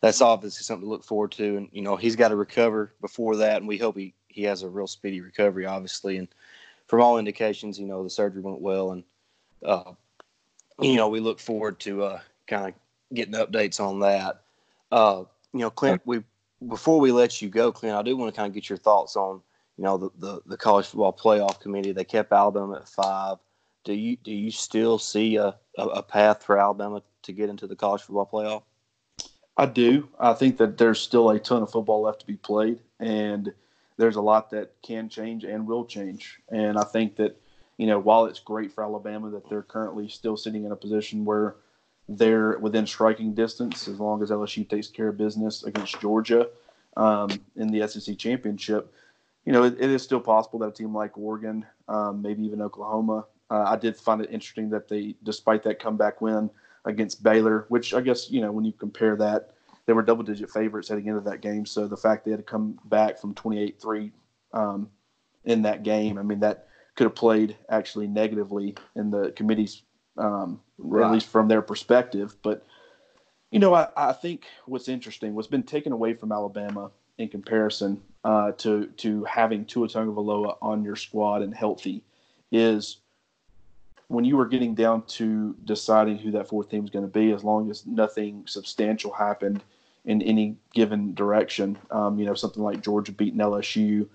that's 0.00 0.20
obviously 0.20 0.62
something 0.62 0.86
to 0.86 0.90
look 0.90 1.04
forward 1.04 1.32
to. 1.32 1.56
And 1.56 1.68
you 1.72 1.82
know 1.82 1.96
he's 1.96 2.16
got 2.16 2.28
to 2.28 2.36
recover 2.36 2.92
before 3.00 3.36
that, 3.36 3.58
and 3.58 3.68
we 3.68 3.78
hope 3.78 3.96
he 3.96 4.12
he 4.28 4.42
has 4.42 4.62
a 4.62 4.68
real 4.68 4.86
speedy 4.86 5.20
recovery, 5.20 5.64
obviously. 5.66 6.18
And 6.18 6.28
from 6.86 7.00
all 7.00 7.18
indications, 7.18 7.78
you 7.78 7.86
know 7.86 8.02
the 8.02 8.10
surgery 8.10 8.42
went 8.42 8.60
well, 8.60 8.92
and 8.92 9.04
uh, 9.64 9.92
you 10.78 10.96
know 10.96 11.08
we 11.08 11.20
look 11.20 11.40
forward 11.40 11.80
to 11.80 12.04
uh, 12.04 12.20
kind 12.46 12.68
of 12.68 12.74
getting 13.14 13.34
updates 13.34 13.80
on 13.80 14.00
that. 14.00 14.42
Uh, 14.92 15.24
you 15.52 15.60
know, 15.60 15.70
Clint, 15.70 16.02
we 16.04 16.22
before 16.68 17.00
we 17.00 17.12
let 17.12 17.40
you 17.40 17.48
go, 17.48 17.72
Clint, 17.72 17.96
I 17.96 18.02
do 18.02 18.16
want 18.16 18.34
to 18.34 18.36
kind 18.36 18.48
of 18.48 18.54
get 18.54 18.68
your 18.68 18.78
thoughts 18.78 19.16
on, 19.16 19.40
you 19.76 19.84
know, 19.84 19.96
the, 19.96 20.10
the, 20.18 20.40
the 20.46 20.56
college 20.56 20.86
football 20.86 21.12
playoff 21.12 21.60
committee. 21.60 21.92
They 21.92 22.04
kept 22.04 22.32
Alabama 22.32 22.76
at 22.76 22.88
five. 22.88 23.38
Do 23.84 23.92
you 23.92 24.16
do 24.16 24.32
you 24.32 24.50
still 24.50 24.98
see 24.98 25.36
a, 25.36 25.54
a, 25.76 25.82
a 25.82 26.02
path 26.02 26.42
for 26.42 26.58
Alabama 26.58 27.02
to 27.22 27.32
get 27.32 27.50
into 27.50 27.66
the 27.66 27.76
college 27.76 28.02
football 28.02 28.28
playoff? 28.32 28.62
I 29.56 29.66
do. 29.66 30.08
I 30.18 30.32
think 30.32 30.56
that 30.56 30.78
there's 30.78 31.00
still 31.00 31.30
a 31.30 31.38
ton 31.38 31.62
of 31.62 31.70
football 31.70 32.02
left 32.02 32.20
to 32.20 32.26
be 32.26 32.36
played, 32.36 32.80
and 32.98 33.52
there's 33.96 34.16
a 34.16 34.22
lot 34.22 34.50
that 34.50 34.72
can 34.82 35.08
change 35.08 35.44
and 35.44 35.66
will 35.66 35.84
change. 35.84 36.40
And 36.50 36.76
I 36.78 36.82
think 36.84 37.16
that, 37.16 37.40
you 37.76 37.86
know, 37.86 37.98
while 37.98 38.24
it's 38.24 38.40
great 38.40 38.72
for 38.72 38.82
Alabama 38.82 39.30
that 39.30 39.48
they're 39.48 39.62
currently 39.62 40.08
still 40.08 40.36
sitting 40.36 40.64
in 40.64 40.72
a 40.72 40.76
position 40.76 41.24
where 41.24 41.56
they're 42.08 42.58
within 42.58 42.86
striking 42.86 43.34
distance 43.34 43.88
as 43.88 43.98
long 43.98 44.22
as 44.22 44.30
LSU 44.30 44.68
takes 44.68 44.88
care 44.88 45.08
of 45.08 45.16
business 45.16 45.64
against 45.64 46.00
Georgia 46.00 46.48
um, 46.96 47.30
in 47.56 47.68
the 47.68 47.86
SEC 47.88 48.18
championship. 48.18 48.92
You 49.44 49.52
know, 49.52 49.64
it, 49.64 49.76
it 49.78 49.90
is 49.90 50.02
still 50.02 50.20
possible 50.20 50.58
that 50.60 50.68
a 50.68 50.72
team 50.72 50.94
like 50.94 51.16
Oregon, 51.16 51.64
um, 51.88 52.22
maybe 52.22 52.44
even 52.44 52.62
Oklahoma. 52.62 53.26
Uh, 53.50 53.64
I 53.66 53.76
did 53.76 53.96
find 53.96 54.20
it 54.20 54.30
interesting 54.30 54.70
that 54.70 54.88
they, 54.88 55.16
despite 55.22 55.62
that 55.64 55.78
comeback 55.78 56.20
win 56.20 56.50
against 56.84 57.22
Baylor, 57.22 57.66
which 57.68 57.94
I 57.94 58.00
guess 58.00 58.30
you 58.30 58.40
know 58.40 58.52
when 58.52 58.64
you 58.64 58.72
compare 58.72 59.16
that, 59.16 59.50
they 59.86 59.92
were 59.92 60.02
double-digit 60.02 60.50
favorites 60.50 60.88
heading 60.88 61.06
into 61.06 61.20
that 61.20 61.40
game. 61.40 61.66
So 61.66 61.86
the 61.86 61.96
fact 61.96 62.24
they 62.24 62.30
had 62.30 62.40
to 62.40 62.44
come 62.44 62.78
back 62.86 63.18
from 63.18 63.34
28-3 63.34 64.10
um, 64.52 64.88
in 65.44 65.62
that 65.62 65.82
game, 65.82 66.18
I 66.18 66.22
mean 66.22 66.40
that 66.40 66.68
could 66.96 67.04
have 67.04 67.14
played 67.14 67.56
actually 67.68 68.06
negatively 68.06 68.76
in 68.94 69.10
the 69.10 69.32
committee's 69.32 69.82
um, 70.16 70.60
right. 70.78 71.06
at 71.06 71.12
least 71.12 71.28
from 71.28 71.48
their 71.48 71.62
perspective. 71.62 72.36
But 72.42 72.64
you 73.50 73.58
know, 73.58 73.74
I, 73.74 73.88
I 73.96 74.12
think 74.12 74.46
what's 74.66 74.88
interesting, 74.88 75.34
what's 75.34 75.48
been 75.48 75.62
taken 75.62 75.92
away 75.92 76.14
from 76.14 76.32
Alabama 76.32 76.90
in 77.18 77.28
comparison 77.28 78.02
uh, 78.24 78.52
to 78.52 78.86
to 78.96 79.24
having 79.24 79.64
Tua 79.64 79.88
Tagovailoa 79.88 80.56
on 80.60 80.82
your 80.82 80.96
squad 80.96 81.42
and 81.42 81.54
healthy, 81.54 82.02
is 82.50 82.98
when 84.08 84.24
you 84.24 84.36
were 84.36 84.46
getting 84.46 84.74
down 84.74 85.02
to 85.06 85.54
deciding 85.64 86.18
who 86.18 86.30
that 86.32 86.48
fourth 86.48 86.70
team 86.70 86.84
is 86.84 86.90
going 86.90 87.04
to 87.04 87.10
be, 87.10 87.32
as 87.32 87.44
long 87.44 87.70
as 87.70 87.86
nothing 87.86 88.44
substantial 88.46 89.12
happened 89.12 89.62
in 90.04 90.20
any 90.22 90.56
given 90.74 91.14
direction. 91.14 91.78
Um, 91.90 92.18
you 92.18 92.26
know, 92.26 92.34
something 92.34 92.62
like 92.62 92.82
Georgia 92.82 93.12
beating 93.12 93.38
LSU 93.38 94.06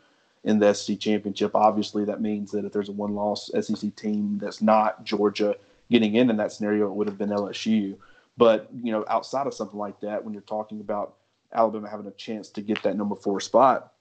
in 0.43 0.59
the 0.59 0.73
SEC 0.73 0.99
championship. 0.99 1.55
Obviously, 1.55 2.05
that 2.05 2.21
means 2.21 2.51
that 2.51 2.65
if 2.65 2.71
there's 2.71 2.89
a 2.89 2.93
one-loss 2.93 3.51
SEC 3.61 3.95
team 3.95 4.37
that's 4.41 4.61
not 4.61 5.03
Georgia, 5.03 5.55
getting 5.91 6.15
in 6.15 6.29
in 6.29 6.37
that 6.37 6.51
scenario, 6.51 6.87
it 6.87 6.93
would 6.93 7.07
have 7.07 7.17
been 7.17 7.29
LSU. 7.29 7.97
But 8.37 8.69
you 8.83 8.91
know, 8.91 9.03
outside 9.07 9.47
of 9.47 9.53
something 9.53 9.77
like 9.77 9.99
that, 10.01 10.23
when 10.23 10.33
you're 10.33 10.43
talking 10.43 10.79
about 10.79 11.15
Alabama 11.53 11.89
having 11.89 12.07
a 12.07 12.11
chance 12.11 12.49
to 12.49 12.61
get 12.61 12.81
that 12.83 12.95
number 12.95 13.15
four 13.15 13.39
spot, 13.39 13.93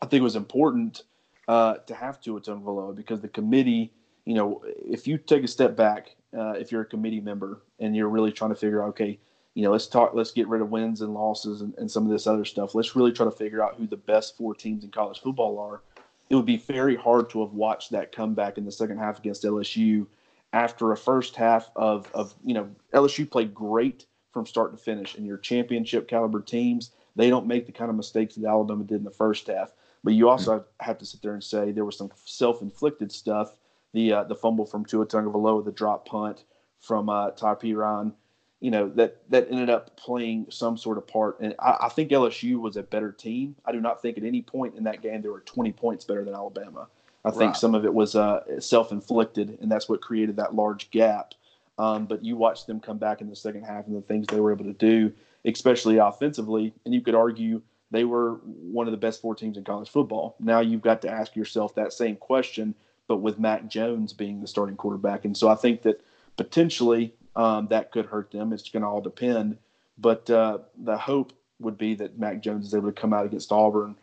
I 0.00 0.06
think 0.06 0.20
it 0.20 0.24
was 0.24 0.36
important 0.36 1.02
uh, 1.48 1.74
to 1.86 1.94
have 1.94 2.20
Tua 2.20 2.40
Tagovailoa 2.40 2.94
because 2.94 3.20
the 3.20 3.28
committee, 3.28 3.92
you 4.24 4.34
know, 4.34 4.62
if 4.66 5.06
you 5.06 5.18
take 5.18 5.44
a 5.44 5.48
step 5.48 5.76
back, 5.76 6.16
uh, 6.36 6.52
if 6.52 6.72
you're 6.72 6.82
a 6.82 6.86
committee 6.86 7.20
member 7.20 7.60
and 7.78 7.94
you're 7.94 8.08
really 8.08 8.32
trying 8.32 8.50
to 8.50 8.56
figure 8.56 8.82
out, 8.82 8.88
okay, 8.88 9.18
you 9.54 9.62
know, 9.62 9.70
let's 9.70 9.86
talk, 9.86 10.14
let's 10.14 10.32
get 10.32 10.48
rid 10.48 10.60
of 10.62 10.70
wins 10.70 11.00
and 11.00 11.14
losses 11.14 11.60
and, 11.60 11.74
and 11.78 11.88
some 11.90 12.04
of 12.04 12.10
this 12.10 12.26
other 12.26 12.44
stuff. 12.44 12.74
Let's 12.74 12.96
really 12.96 13.12
try 13.12 13.24
to 13.24 13.30
figure 13.30 13.62
out 13.62 13.76
who 13.76 13.86
the 13.86 13.96
best 13.96 14.36
four 14.36 14.54
teams 14.54 14.82
in 14.82 14.90
college 14.90 15.20
football 15.20 15.58
are. 15.58 15.82
It 16.28 16.34
would 16.34 16.46
be 16.46 16.56
very 16.56 16.96
hard 16.96 17.30
to 17.30 17.40
have 17.40 17.52
watched 17.52 17.90
that 17.90 18.10
comeback 18.10 18.58
in 18.58 18.64
the 18.64 18.72
second 18.72 18.98
half 18.98 19.18
against 19.18 19.44
LSU 19.44 20.06
after 20.54 20.92
a 20.92 20.96
first 20.96 21.34
half 21.34 21.68
of, 21.74 22.08
of 22.14 22.34
you 22.44 22.54
know 22.54 22.70
LSU 22.94 23.28
played 23.28 23.52
great 23.52 24.06
from 24.32 24.46
start 24.46 24.72
to 24.72 24.78
finish, 24.82 25.16
and 25.16 25.26
your 25.26 25.36
championship 25.36 26.08
caliber 26.08 26.40
teams 26.40 26.92
they 27.16 27.28
don't 27.28 27.46
make 27.46 27.66
the 27.66 27.72
kind 27.72 27.90
of 27.90 27.96
mistakes 27.96 28.34
that 28.34 28.48
Alabama 28.48 28.84
did 28.84 28.96
in 28.96 29.04
the 29.04 29.10
first 29.10 29.46
half. 29.46 29.72
But 30.02 30.14
you 30.14 30.28
also 30.28 30.64
have 30.80 30.98
to 30.98 31.06
sit 31.06 31.22
there 31.22 31.34
and 31.34 31.42
say 31.42 31.70
there 31.70 31.84
was 31.84 31.96
some 31.96 32.10
self-inflicted 32.24 33.12
stuff. 33.12 33.56
The 33.92 34.12
uh, 34.12 34.24
the 34.24 34.34
fumble 34.34 34.66
from 34.66 34.84
Tua 34.84 35.06
Tagovailoa, 35.06 35.64
the 35.64 35.72
drop 35.72 36.06
punt 36.06 36.44
from 36.80 37.08
uh, 37.08 37.30
Ty 37.30 37.54
Perine, 37.54 38.12
you 38.60 38.70
know 38.70 38.88
that 38.90 39.28
that 39.30 39.48
ended 39.50 39.70
up 39.70 39.96
playing 39.96 40.46
some 40.50 40.76
sort 40.76 40.98
of 40.98 41.06
part. 41.06 41.40
And 41.40 41.54
I, 41.58 41.76
I 41.82 41.88
think 41.88 42.10
LSU 42.10 42.60
was 42.60 42.76
a 42.76 42.82
better 42.82 43.12
team. 43.12 43.56
I 43.64 43.72
do 43.72 43.80
not 43.80 44.02
think 44.02 44.18
at 44.18 44.24
any 44.24 44.42
point 44.42 44.76
in 44.76 44.84
that 44.84 45.02
game 45.02 45.22
they 45.22 45.28
were 45.28 45.40
20 45.40 45.72
points 45.72 46.04
better 46.04 46.24
than 46.24 46.34
Alabama. 46.34 46.88
I 47.24 47.30
think 47.30 47.52
right. 47.52 47.56
some 47.56 47.74
of 47.74 47.84
it 47.84 47.94
was 47.94 48.14
uh, 48.14 48.60
self-inflicted, 48.60 49.58
and 49.60 49.70
that's 49.70 49.88
what 49.88 50.02
created 50.02 50.36
that 50.36 50.54
large 50.54 50.90
gap. 50.90 51.32
Um, 51.78 52.06
but 52.06 52.24
you 52.24 52.36
watched 52.36 52.66
them 52.66 52.80
come 52.80 52.98
back 52.98 53.20
in 53.20 53.28
the 53.28 53.36
second 53.36 53.64
half 53.64 53.86
and 53.86 53.96
the 53.96 54.02
things 54.02 54.26
they 54.26 54.38
were 54.38 54.52
able 54.52 54.66
to 54.66 54.74
do, 54.74 55.12
especially 55.44 55.96
offensively, 55.96 56.72
and 56.84 56.94
you 56.94 57.00
could 57.00 57.14
argue 57.14 57.62
they 57.90 58.04
were 58.04 58.34
one 58.44 58.86
of 58.86 58.92
the 58.92 58.98
best 58.98 59.20
four 59.20 59.34
teams 59.34 59.56
in 59.56 59.64
college 59.64 59.88
football. 59.88 60.36
Now 60.38 60.60
you've 60.60 60.82
got 60.82 61.02
to 61.02 61.10
ask 61.10 61.34
yourself 61.34 61.74
that 61.74 61.92
same 61.92 62.16
question, 62.16 62.74
but 63.08 63.16
with 63.16 63.38
Mac 63.38 63.68
Jones 63.68 64.12
being 64.12 64.40
the 64.40 64.46
starting 64.46 64.76
quarterback, 64.76 65.24
and 65.24 65.36
so 65.36 65.48
I 65.48 65.54
think 65.54 65.82
that 65.82 66.00
potentially 66.36 67.14
um, 67.36 67.68
that 67.68 67.90
could 67.90 68.06
hurt 68.06 68.30
them. 68.30 68.52
It's 68.52 68.68
going 68.68 68.82
to 68.82 68.88
all 68.88 69.00
depend, 69.00 69.58
but 69.98 70.28
uh, 70.30 70.58
the 70.76 70.96
hope 70.96 71.32
would 71.60 71.78
be 71.78 71.94
that 71.94 72.18
Mac 72.18 72.40
Jones 72.40 72.66
is 72.66 72.74
able 72.74 72.92
to 72.92 73.00
come 73.00 73.12
out 73.12 73.26
against 73.26 73.50
Auburn. 73.50 73.96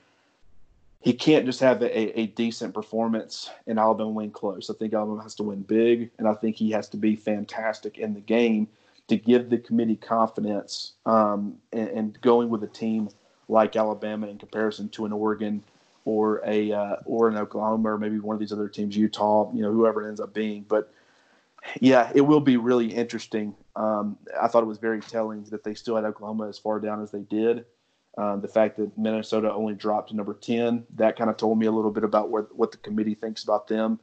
He 1.01 1.13
can't 1.13 1.45
just 1.45 1.59
have 1.61 1.81
a, 1.81 2.19
a 2.19 2.27
decent 2.27 2.73
performance 2.73 3.49
and 3.65 3.79
Alabama 3.79 4.11
win 4.11 4.31
close. 4.31 4.69
I 4.69 4.73
think 4.73 4.93
Alabama 4.93 5.23
has 5.23 5.35
to 5.35 5.43
win 5.43 5.61
big, 5.63 6.11
and 6.19 6.27
I 6.27 6.35
think 6.35 6.55
he 6.55 6.71
has 6.71 6.87
to 6.89 6.97
be 6.97 7.15
fantastic 7.15 7.97
in 7.97 8.13
the 8.13 8.19
game 8.19 8.67
to 9.07 9.17
give 9.17 9.49
the 9.49 9.57
committee 9.57 9.95
confidence 9.95 10.93
um, 11.05 11.57
and, 11.73 11.89
and, 11.89 12.21
going 12.21 12.49
with 12.49 12.63
a 12.63 12.67
team 12.67 13.09
like 13.49 13.75
Alabama 13.75 14.27
in 14.27 14.37
comparison 14.37 14.87
to 14.89 15.05
an 15.05 15.11
Oregon 15.11 15.63
or 16.05 16.41
a 16.45 16.71
uh, 16.71 16.95
or 17.05 17.27
an 17.27 17.35
Oklahoma 17.35 17.93
or 17.93 17.97
maybe 17.97 18.19
one 18.19 18.35
of 18.35 18.39
these 18.39 18.53
other 18.53 18.69
teams, 18.69 18.95
Utah, 18.95 19.51
you 19.53 19.61
know, 19.61 19.71
whoever 19.71 20.03
it 20.03 20.07
ends 20.07 20.21
up 20.21 20.33
being. 20.33 20.65
But 20.67 20.93
yeah, 21.79 22.11
it 22.13 22.21
will 22.21 22.39
be 22.39 22.57
really 22.57 22.87
interesting. 22.87 23.55
Um, 23.75 24.17
I 24.39 24.47
thought 24.47 24.63
it 24.63 24.67
was 24.67 24.77
very 24.77 25.01
telling 25.01 25.43
that 25.45 25.63
they 25.63 25.73
still 25.73 25.95
had 25.95 26.05
Oklahoma 26.05 26.47
as 26.47 26.57
far 26.57 26.79
down 26.79 27.01
as 27.01 27.11
they 27.11 27.21
did. 27.21 27.65
Um, 28.17 28.41
the 28.41 28.47
fact 28.47 28.77
that 28.77 28.97
Minnesota 28.97 29.53
only 29.53 29.73
dropped 29.73 30.09
to 30.09 30.15
number 30.15 30.33
10, 30.33 30.85
that 30.95 31.17
kind 31.17 31.29
of 31.29 31.37
told 31.37 31.57
me 31.57 31.65
a 31.65 31.71
little 31.71 31.91
bit 31.91 32.03
about 32.03 32.29
where, 32.29 32.43
what 32.51 32.71
the 32.71 32.77
committee 32.77 33.15
thinks 33.15 33.43
about 33.43 33.67
them. 33.67 33.99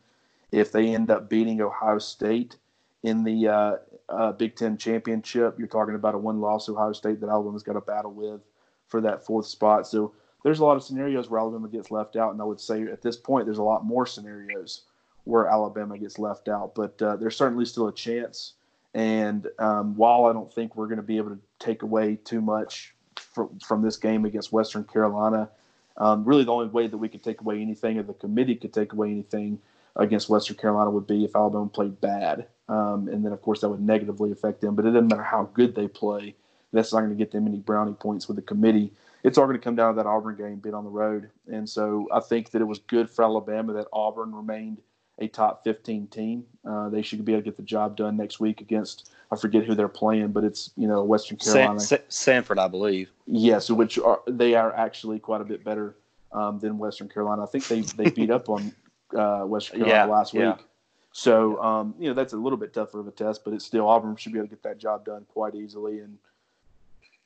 If 0.50 0.72
they 0.72 0.94
end 0.94 1.10
up 1.10 1.28
beating 1.28 1.60
Ohio 1.60 1.98
State 1.98 2.56
in 3.02 3.22
the 3.22 3.48
uh, 3.48 3.76
uh, 4.08 4.32
Big 4.32 4.56
Ten 4.56 4.78
championship, 4.78 5.58
you're 5.58 5.68
talking 5.68 5.94
about 5.94 6.14
a 6.14 6.18
one 6.18 6.40
loss 6.40 6.68
Ohio 6.68 6.92
State 6.92 7.20
that 7.20 7.28
Alabama's 7.28 7.62
got 7.62 7.74
to 7.74 7.82
battle 7.82 8.12
with 8.12 8.40
for 8.86 9.02
that 9.02 9.26
fourth 9.26 9.46
spot. 9.46 9.86
So 9.86 10.14
there's 10.42 10.60
a 10.60 10.64
lot 10.64 10.76
of 10.76 10.82
scenarios 10.82 11.28
where 11.28 11.40
Alabama 11.40 11.68
gets 11.68 11.90
left 11.90 12.16
out. 12.16 12.32
And 12.32 12.40
I 12.40 12.44
would 12.44 12.60
say 12.60 12.84
at 12.84 13.02
this 13.02 13.16
point, 13.16 13.44
there's 13.44 13.58
a 13.58 13.62
lot 13.62 13.84
more 13.84 14.06
scenarios 14.06 14.84
where 15.24 15.46
Alabama 15.46 15.98
gets 15.98 16.18
left 16.18 16.48
out. 16.48 16.74
But 16.74 17.00
uh, 17.02 17.16
there's 17.16 17.36
certainly 17.36 17.66
still 17.66 17.88
a 17.88 17.94
chance. 17.94 18.54
And 18.94 19.46
um, 19.58 19.94
while 19.96 20.24
I 20.24 20.32
don't 20.32 20.52
think 20.52 20.74
we're 20.74 20.86
going 20.86 20.96
to 20.96 21.02
be 21.02 21.18
able 21.18 21.30
to 21.30 21.40
take 21.58 21.82
away 21.82 22.16
too 22.24 22.40
much 22.40 22.94
from, 23.32 23.58
from 23.60 23.82
this 23.82 23.96
game 23.96 24.24
against 24.24 24.52
Western 24.52 24.84
Carolina, 24.84 25.48
um, 25.96 26.24
really 26.24 26.44
the 26.44 26.52
only 26.52 26.68
way 26.68 26.86
that 26.86 26.96
we 26.96 27.08
could 27.08 27.22
take 27.22 27.40
away 27.40 27.60
anything, 27.60 27.98
or 27.98 28.02
the 28.02 28.14
committee 28.14 28.54
could 28.54 28.72
take 28.72 28.92
away 28.92 29.10
anything 29.10 29.58
against 29.96 30.28
Western 30.28 30.56
Carolina, 30.56 30.90
would 30.90 31.06
be 31.06 31.24
if 31.24 31.34
Alabama 31.34 31.66
played 31.66 32.00
bad. 32.00 32.46
Um, 32.68 33.08
and 33.08 33.24
then, 33.24 33.32
of 33.32 33.42
course, 33.42 33.60
that 33.62 33.68
would 33.68 33.80
negatively 33.80 34.30
affect 34.30 34.60
them. 34.60 34.74
But 34.74 34.84
it 34.84 34.90
doesn't 34.90 35.08
matter 35.08 35.22
how 35.22 35.50
good 35.54 35.74
they 35.74 35.88
play. 35.88 36.34
That's 36.72 36.92
not 36.92 37.00
going 37.00 37.10
to 37.10 37.16
get 37.16 37.32
them 37.32 37.46
any 37.46 37.58
brownie 37.58 37.94
points 37.94 38.28
with 38.28 38.36
the 38.36 38.42
committee. 38.42 38.92
It's 39.24 39.38
all 39.38 39.46
going 39.46 39.56
to 39.56 39.62
come 39.62 39.74
down 39.74 39.94
to 39.94 39.96
that 39.96 40.06
Auburn 40.06 40.36
game 40.36 40.56
being 40.56 40.74
on 40.74 40.84
the 40.84 40.90
road. 40.90 41.30
And 41.50 41.68
so 41.68 42.06
I 42.12 42.20
think 42.20 42.50
that 42.50 42.60
it 42.60 42.66
was 42.66 42.78
good 42.78 43.10
for 43.10 43.24
Alabama 43.24 43.72
that 43.72 43.88
Auburn 43.92 44.34
remained 44.34 44.78
a 45.18 45.28
top 45.28 45.64
15 45.64 46.06
team. 46.08 46.44
Uh, 46.68 46.88
they 46.88 47.02
should 47.02 47.24
be 47.24 47.32
able 47.32 47.42
to 47.42 47.44
get 47.44 47.56
the 47.56 47.62
job 47.62 47.96
done 47.96 48.16
next 48.16 48.40
week 48.40 48.60
against 48.60 49.10
I 49.30 49.36
forget 49.36 49.64
who 49.64 49.74
they're 49.74 49.88
playing, 49.88 50.28
but 50.28 50.44
it's 50.44 50.70
you 50.76 50.88
know 50.88 51.02
Western 51.04 51.36
Carolina, 51.36 51.80
San, 51.80 51.98
Samford, 52.08 52.58
I 52.58 52.68
believe. 52.68 53.10
Yes, 53.26 53.70
which 53.70 53.98
are 53.98 54.20
they 54.26 54.54
are 54.54 54.74
actually 54.74 55.18
quite 55.18 55.40
a 55.40 55.44
bit 55.44 55.62
better 55.62 55.96
um, 56.32 56.58
than 56.58 56.78
Western 56.78 57.08
Carolina. 57.08 57.42
I 57.42 57.46
think 57.46 57.66
they 57.68 57.82
they 57.82 58.10
beat 58.14 58.30
up 58.30 58.48
on 58.48 58.72
uh, 59.14 59.40
Western 59.40 59.80
Carolina 59.80 60.06
yeah, 60.06 60.16
last 60.16 60.32
yeah. 60.32 60.52
week. 60.52 60.64
So 61.12 61.62
um, 61.62 61.94
you 61.98 62.08
know 62.08 62.14
that's 62.14 62.32
a 62.32 62.38
little 62.38 62.56
bit 62.56 62.72
tougher 62.72 63.00
of 63.00 63.06
a 63.06 63.10
test, 63.10 63.44
but 63.44 63.52
it's 63.52 63.66
still 63.66 63.86
Auburn 63.86 64.16
should 64.16 64.32
be 64.32 64.38
able 64.38 64.48
to 64.48 64.54
get 64.54 64.62
that 64.62 64.78
job 64.78 65.04
done 65.04 65.26
quite 65.28 65.54
easily, 65.54 66.00
and 66.00 66.16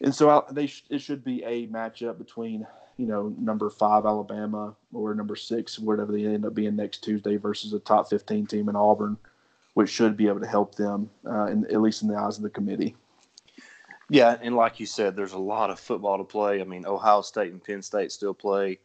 and 0.01 0.13
so 0.13 0.29
I, 0.29 0.53
they 0.53 0.67
sh- 0.67 0.85
it 0.91 1.01
should 1.01 1.23
be 1.23 1.45
a 1.45 1.69
matchup 1.69 2.19
between 2.19 2.67
you 3.03 3.09
know, 3.09 3.35
number 3.37 3.69
five 3.69 4.07
Alabama 4.07 4.77
or 4.93 5.13
number 5.13 5.35
six, 5.35 5.77
whatever 5.77 6.13
they 6.13 6.25
end 6.25 6.47
up 6.47 6.55
being 6.55 6.77
next 6.77 7.03
Tuesday, 7.03 7.37
versus 7.37 7.73
a 7.73 7.81
top 7.81 8.09
15 8.09 8.47
team 8.47 8.69
in 8.69 8.77
Auburn, 8.77 9.17
which 9.75 9.91
should 9.91 10.17
be 10.17 10.29
able 10.29 10.39
to 10.39 10.47
help 10.47 10.77
them, 10.77 11.11
uh, 11.27 11.47
in, 11.47 11.65
at 11.65 11.81
least 11.81 12.03
in 12.03 12.09
the 12.09 12.15
eyes 12.15 12.37
of 12.37 12.45
the 12.45 12.51
committee. 12.51 12.95
Yeah, 14.09 14.39
and 14.41 14.55
like 14.55 14.79
you 14.79 14.87
said, 14.87 15.17
there's 15.17 15.33
a 15.33 15.39
lot 15.39 15.71
of 15.71 15.81
football 15.81 16.19
to 16.19 16.25
play. 16.25 16.61
I 16.61 16.65
mean, 16.65 16.87
Ohio 16.87 17.23
State 17.23 17.51
and 17.51 17.63
Penn 17.63 17.83
State 17.83 18.13
still 18.13 18.35
play. 18.35 18.79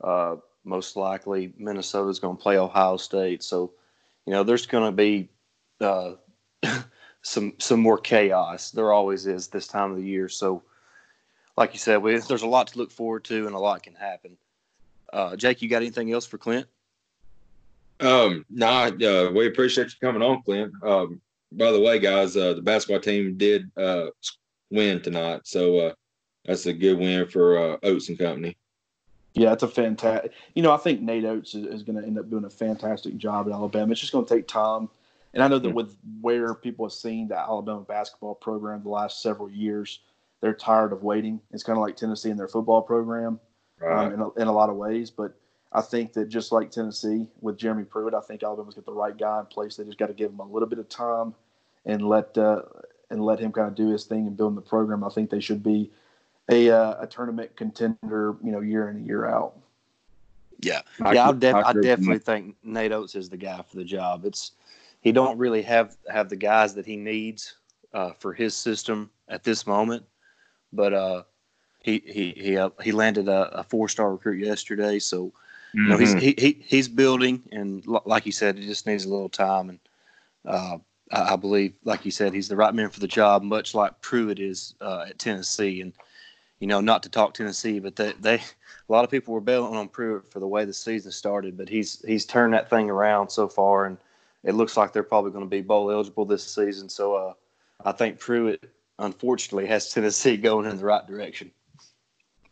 Uh, 0.00 0.36
most 0.62 0.94
likely, 0.94 1.52
Minnesota's 1.58 2.20
going 2.20 2.36
to 2.36 2.42
play 2.42 2.56
Ohio 2.56 2.96
State. 2.96 3.42
So, 3.42 3.72
you 4.24 4.32
know, 4.32 4.44
there's 4.44 4.66
going 4.66 4.84
to 4.84 4.92
be 4.92 5.30
uh, 5.80 6.12
some 7.22 7.54
some 7.58 7.80
more 7.80 7.98
chaos. 7.98 8.70
There 8.70 8.92
always 8.92 9.26
is 9.26 9.48
this 9.48 9.66
time 9.66 9.90
of 9.90 9.96
the 9.96 10.04
year. 10.04 10.28
So, 10.28 10.62
like 11.56 11.72
you 11.72 11.78
said, 11.78 12.02
we, 12.02 12.16
there's 12.18 12.42
a 12.42 12.46
lot 12.46 12.68
to 12.68 12.78
look 12.78 12.90
forward 12.90 13.24
to 13.24 13.46
and 13.46 13.54
a 13.54 13.58
lot 13.58 13.82
can 13.82 13.94
happen. 13.94 14.36
Uh, 15.12 15.36
Jake, 15.36 15.62
you 15.62 15.68
got 15.68 15.82
anything 15.82 16.12
else 16.12 16.26
for 16.26 16.38
Clint? 16.38 16.66
Um, 18.00 18.44
no, 18.50 18.90
nah, 18.98 19.06
uh, 19.06 19.30
we 19.30 19.46
appreciate 19.46 19.86
you 19.86 19.94
coming 20.00 20.22
on, 20.22 20.42
Clint. 20.42 20.72
Um, 20.82 21.20
by 21.52 21.70
the 21.70 21.80
way, 21.80 21.98
guys, 21.98 22.36
uh, 22.36 22.54
the 22.54 22.62
basketball 22.62 23.00
team 23.00 23.36
did 23.36 23.70
uh, 23.76 24.06
win 24.70 25.00
tonight, 25.00 25.42
so 25.44 25.78
uh, 25.78 25.92
that's 26.44 26.66
a 26.66 26.72
good 26.72 26.98
win 26.98 27.26
for 27.28 27.58
uh, 27.58 27.76
Oats 27.84 28.08
and 28.08 28.18
Company. 28.18 28.56
Yeah, 29.34 29.52
it's 29.52 29.62
a 29.62 29.68
fantastic. 29.68 30.32
You 30.54 30.62
know, 30.62 30.72
I 30.72 30.76
think 30.76 31.00
Nate 31.00 31.24
Oats 31.24 31.54
is, 31.54 31.66
is 31.66 31.82
going 31.82 32.00
to 32.00 32.06
end 32.06 32.18
up 32.18 32.30
doing 32.30 32.44
a 32.44 32.50
fantastic 32.50 33.16
job 33.16 33.46
at 33.46 33.52
Alabama. 33.52 33.92
It's 33.92 34.00
just 34.00 34.12
going 34.12 34.26
to 34.26 34.34
take 34.34 34.48
time, 34.48 34.88
and 35.32 35.42
I 35.42 35.48
know 35.48 35.58
that 35.58 35.68
mm-hmm. 35.68 35.76
with 35.76 35.96
where 36.20 36.54
people 36.54 36.86
have 36.86 36.92
seen 36.92 37.28
the 37.28 37.38
Alabama 37.38 37.82
basketball 37.82 38.34
program 38.34 38.82
the 38.82 38.88
last 38.88 39.22
several 39.22 39.50
years, 39.50 40.00
they're 40.44 40.52
tired 40.52 40.92
of 40.92 41.02
waiting. 41.02 41.40
It's 41.52 41.62
kind 41.62 41.78
of 41.78 41.82
like 41.82 41.96
Tennessee 41.96 42.28
in 42.28 42.36
their 42.36 42.48
football 42.48 42.82
program 42.82 43.40
um, 43.80 43.88
right. 43.88 44.04
um, 44.04 44.12
in, 44.12 44.20
a, 44.20 44.30
in 44.42 44.46
a 44.46 44.52
lot 44.52 44.68
of 44.68 44.76
ways. 44.76 45.10
But 45.10 45.34
I 45.72 45.80
think 45.80 46.12
that 46.12 46.28
just 46.28 46.52
like 46.52 46.70
Tennessee 46.70 47.26
with 47.40 47.56
Jeremy 47.56 47.84
Pruitt, 47.84 48.12
I 48.12 48.20
think 48.20 48.42
Alabama's 48.42 48.74
got 48.74 48.84
the 48.84 48.92
right 48.92 49.16
guy 49.16 49.40
in 49.40 49.46
place. 49.46 49.76
They 49.76 49.84
just 49.84 49.96
got 49.96 50.08
to 50.08 50.12
give 50.12 50.30
him 50.30 50.40
a 50.40 50.46
little 50.46 50.68
bit 50.68 50.78
of 50.78 50.86
time 50.90 51.34
and 51.86 52.06
let 52.06 52.36
uh, 52.36 52.60
and 53.08 53.24
let 53.24 53.38
him 53.38 53.52
kind 53.52 53.68
of 53.68 53.74
do 53.74 53.88
his 53.88 54.04
thing 54.04 54.26
and 54.26 54.36
build 54.36 54.54
the 54.54 54.60
program. 54.60 55.02
I 55.02 55.08
think 55.08 55.30
they 55.30 55.40
should 55.40 55.62
be 55.62 55.90
a 56.50 56.68
uh, 56.68 56.96
a 57.00 57.06
tournament 57.06 57.56
contender, 57.56 58.36
you 58.44 58.52
know, 58.52 58.60
year 58.60 58.90
in 58.90 58.96
and 58.96 59.06
year 59.06 59.24
out. 59.24 59.54
Yeah, 60.60 60.82
I 61.00 61.14
yeah, 61.14 61.30
I, 61.30 61.32
def- 61.32 61.54
I 61.54 61.72
definitely 61.72 62.18
think 62.18 62.54
Nate 62.62 62.92
Oats 62.92 63.14
is 63.14 63.30
the 63.30 63.38
guy 63.38 63.62
for 63.62 63.76
the 63.76 63.84
job. 63.84 64.26
It's 64.26 64.52
he 65.00 65.10
don't 65.10 65.38
really 65.38 65.62
have 65.62 65.96
have 66.10 66.28
the 66.28 66.36
guys 66.36 66.74
that 66.74 66.84
he 66.84 66.96
needs 66.96 67.54
uh, 67.94 68.10
for 68.18 68.34
his 68.34 68.54
system 68.54 69.08
at 69.28 69.42
this 69.42 69.66
moment 69.66 70.04
but 70.74 70.92
uh, 70.92 71.22
he 71.80 72.02
he 72.06 72.34
he 72.36 72.56
uh, 72.56 72.70
he 72.82 72.92
landed 72.92 73.28
a, 73.28 73.58
a 73.58 73.64
four 73.64 73.88
star 73.88 74.12
recruit 74.12 74.44
yesterday. 74.44 74.98
So 74.98 75.26
mm-hmm. 75.26 75.78
you 75.78 75.88
know 75.88 75.96
he's 75.96 76.10
mm-hmm. 76.10 76.18
he, 76.18 76.34
he 76.38 76.64
he's 76.66 76.88
building, 76.88 77.42
and 77.52 77.84
l- 77.86 78.02
like 78.06 78.26
you 78.26 78.32
said, 78.32 78.58
he 78.58 78.66
just 78.66 78.86
needs 78.86 79.04
a 79.04 79.10
little 79.10 79.28
time. 79.28 79.68
And 79.70 79.78
uh, 80.46 80.78
I, 81.12 81.34
I, 81.34 81.36
believe, 81.36 81.74
like 81.84 82.04
you 82.04 82.10
said, 82.10 82.32
he's 82.32 82.48
the 82.48 82.56
right 82.56 82.74
man 82.74 82.90
for 82.90 83.00
the 83.00 83.06
job, 83.06 83.42
much 83.42 83.74
like 83.74 84.00
Pruitt 84.00 84.40
is 84.40 84.74
uh, 84.80 85.06
at 85.08 85.18
Tennessee. 85.18 85.80
And 85.80 85.92
you 86.58 86.66
know, 86.66 86.80
not 86.80 87.02
to 87.02 87.10
talk 87.10 87.34
Tennessee, 87.34 87.78
but 87.78 87.96
they 87.96 88.12
they 88.20 88.36
a 88.36 88.92
lot 88.92 89.04
of 89.04 89.10
people 89.10 89.34
were 89.34 89.40
bailing 89.40 89.76
on 89.76 89.88
Pruitt 89.88 90.30
for 90.30 90.40
the 90.40 90.48
way 90.48 90.64
the 90.64 90.72
season 90.72 91.12
started, 91.12 91.56
but 91.56 91.68
he's 91.68 92.02
he's 92.06 92.24
turned 92.24 92.54
that 92.54 92.70
thing 92.70 92.88
around 92.88 93.28
so 93.28 93.46
far, 93.46 93.84
and 93.84 93.98
it 94.42 94.54
looks 94.54 94.76
like 94.76 94.92
they're 94.92 95.02
probably 95.02 95.32
going 95.32 95.44
to 95.44 95.50
be 95.50 95.60
bowl 95.60 95.90
eligible 95.90 96.24
this 96.24 96.44
season. 96.44 96.88
So 96.88 97.14
uh, 97.14 97.32
I 97.84 97.92
think 97.92 98.18
Pruitt 98.18 98.70
unfortunately 98.98 99.66
has 99.66 99.92
Tennessee 99.92 100.36
going 100.38 100.66
in 100.66 100.76
the 100.76 100.84
right 100.84 101.06
direction. 101.06 101.50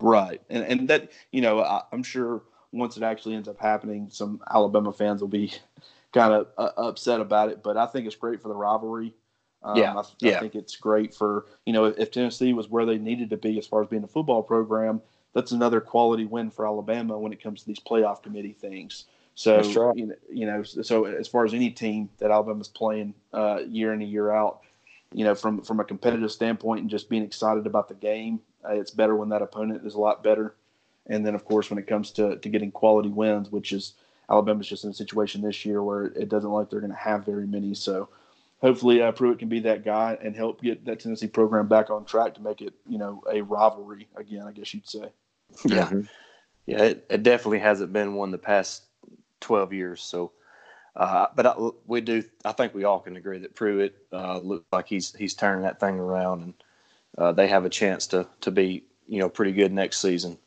Right, 0.00 0.42
and 0.50 0.64
and 0.64 0.88
that 0.88 1.12
you 1.31 1.40
know 1.40 1.61
I, 1.61 1.83
am 1.92 2.02
sure 2.02 2.42
once 2.72 2.96
it 2.96 3.02
actually 3.02 3.35
ends 3.35 3.48
up 3.48 3.61
happening, 3.61 4.09
some 4.11 4.40
Alabama 4.50 4.92
fans 4.92 5.20
will 5.20 5.28
be 5.28 5.52
kind 6.12 6.33
of 6.33 6.48
uh, 6.59 6.70
upset 6.76 7.20
about 7.20 7.50
it. 7.50 7.62
But 7.62 7.76
I 7.76 7.87
think 7.87 8.07
it's 8.07 8.16
great 8.16 8.42
for 8.42 8.48
the 8.48 8.55
rivalry. 8.55 9.14
Um, 9.62 9.76
yeah, 9.76 9.94
I, 9.96 10.02
yeah. 10.18 10.37
I 10.37 10.40
think 10.40 10.57
it's 10.57 10.76
great 10.76 11.14
for 11.14 11.46
you 11.66 11.72
know 11.72 11.85
if 11.85 12.11
Tennessee 12.11 12.52
was 12.52 12.68
where 12.68 12.85
they 12.85 12.98
needed 12.98 13.31
to 13.31 13.37
be 13.37 13.59
as 13.59 13.66
far 13.66 13.83
as 13.83 13.88
being 13.88 14.02
a 14.02 14.09
football 14.09 14.42
program, 14.42 15.00
that's 15.35 15.52
another 15.52 15.81
quality 15.81 16.24
win 16.24 16.50
for 16.50 16.66
Alabama 16.66 17.18
when 17.18 17.33
it 17.33 17.40
comes 17.42 17.61
to 17.61 17.66
these 17.66 17.78
playoff 17.78 18.22
committee 18.22 18.57
things. 18.61 19.05
So 19.35 19.57
right. 19.57 19.96
you 19.96 20.07
know, 20.07 20.14
you 20.31 20.46
know, 20.46 20.62
so 20.62 21.05
as 21.05 21.28
far 21.28 21.44
as 21.44 21.55
any 21.55 21.70
team 21.70 22.11
that 22.18 22.31
Alabama's 22.31 22.68
playing 22.68 23.14
uh, 23.33 23.61
year 23.66 23.92
in 23.92 24.02
and 24.02 24.11
year 24.11 24.31
out, 24.31 24.61
you 25.14 25.25
know, 25.25 25.35
from 25.35 25.62
from 25.62 25.81
a 25.81 25.85
competitive 25.85 26.33
standpoint 26.33 26.81
and 26.81 26.90
just 26.90 27.09
being 27.09 27.22
excited 27.22 27.66
about 27.66 27.88
the 27.88 27.94
game, 27.94 28.40
uh, 28.64 28.72
it's 28.72 28.90
better 28.90 29.16
when 29.16 29.29
that 29.31 29.42
opponent 29.42 29.87
is 29.87 29.94
a 29.94 30.01
lot 30.01 30.22
better. 30.22 30.55
And 31.07 31.27
then, 31.27 31.35
of 31.35 31.44
course, 31.44 31.68
when 31.68 31.79
it 31.79 31.87
comes 31.87 32.11
to 32.12 32.37
to 32.37 32.48
getting 32.48 32.70
quality 32.70 33.09
wins, 33.09 33.51
which 33.51 33.72
is 33.72 33.94
Alabama's 34.31 34.68
just 34.68 34.85
in 34.85 34.90
a 34.90 34.94
situation 34.94 35.42
this 35.42 35.64
year 35.64 35.83
where 35.83 36.07
it 36.07 36.29
doesn't 36.29 36.48
look 36.48 36.61
like 36.61 36.70
they're 36.70 36.81
going 36.81 36.92
to 36.92 36.96
have 36.96 37.27
very 37.27 37.46
many. 37.46 37.75
So 37.75 38.09
hopefully, 38.61 39.03
uh, 39.03 39.12
Pruitt 39.12 39.40
can 39.40 39.48
be 39.48 39.61
that 39.61 39.85
guy 39.85 40.16
and 40.22 40.37
help 40.37 40.62
get 40.62 40.85
that 40.85 41.01
Tennessee 41.01 41.27
program 41.27 41.66
back 41.66 41.90
on 41.90 42.05
track 42.05 42.35
to 42.35 42.40
make 42.40 42.62
it, 42.62 42.72
you 42.88 42.98
know, 42.98 43.22
a 43.31 43.42
rivalry 43.42 44.09
again. 44.16 44.46
I 44.46 44.53
guess 44.53 44.72
you'd 44.72 44.88
say. 44.88 45.09
Yeah, 45.64 45.90
yeah, 46.66 46.83
it, 46.83 47.07
it 47.11 47.22
definitely 47.25 47.59
hasn't 47.59 47.92
been 47.92 48.14
one 48.14 48.31
the 48.31 48.38
past 48.38 48.85
twelve 49.40 49.72
years. 49.72 50.01
So 50.03 50.33
uh, 50.94 51.26
but 51.35 51.46
I, 51.46 51.55
we 51.87 52.00
do. 52.00 52.22
I 52.44 52.52
think 52.52 52.74
we 52.74 52.85
all 52.85 53.00
can 53.00 53.16
agree 53.16 53.38
that 53.38 53.55
Pruitt 53.55 53.94
uh, 54.12 54.38
looks 54.38 54.66
like 54.72 54.87
he's 54.87 55.14
he's 55.14 55.35
turning 55.35 55.62
that 55.62 55.81
thing 55.81 55.98
around, 55.98 56.42
and 56.42 56.55
uh, 57.16 57.33
they 57.33 57.48
have 57.48 57.64
a 57.64 57.70
chance 57.70 58.07
to 58.09 58.26
to 58.42 58.50
be 58.50 58.85
you 59.07 59.18
know 59.18 59.28
pretty 59.28 59.52
good 59.52 59.72
next 59.72 60.00
season. 60.00 60.38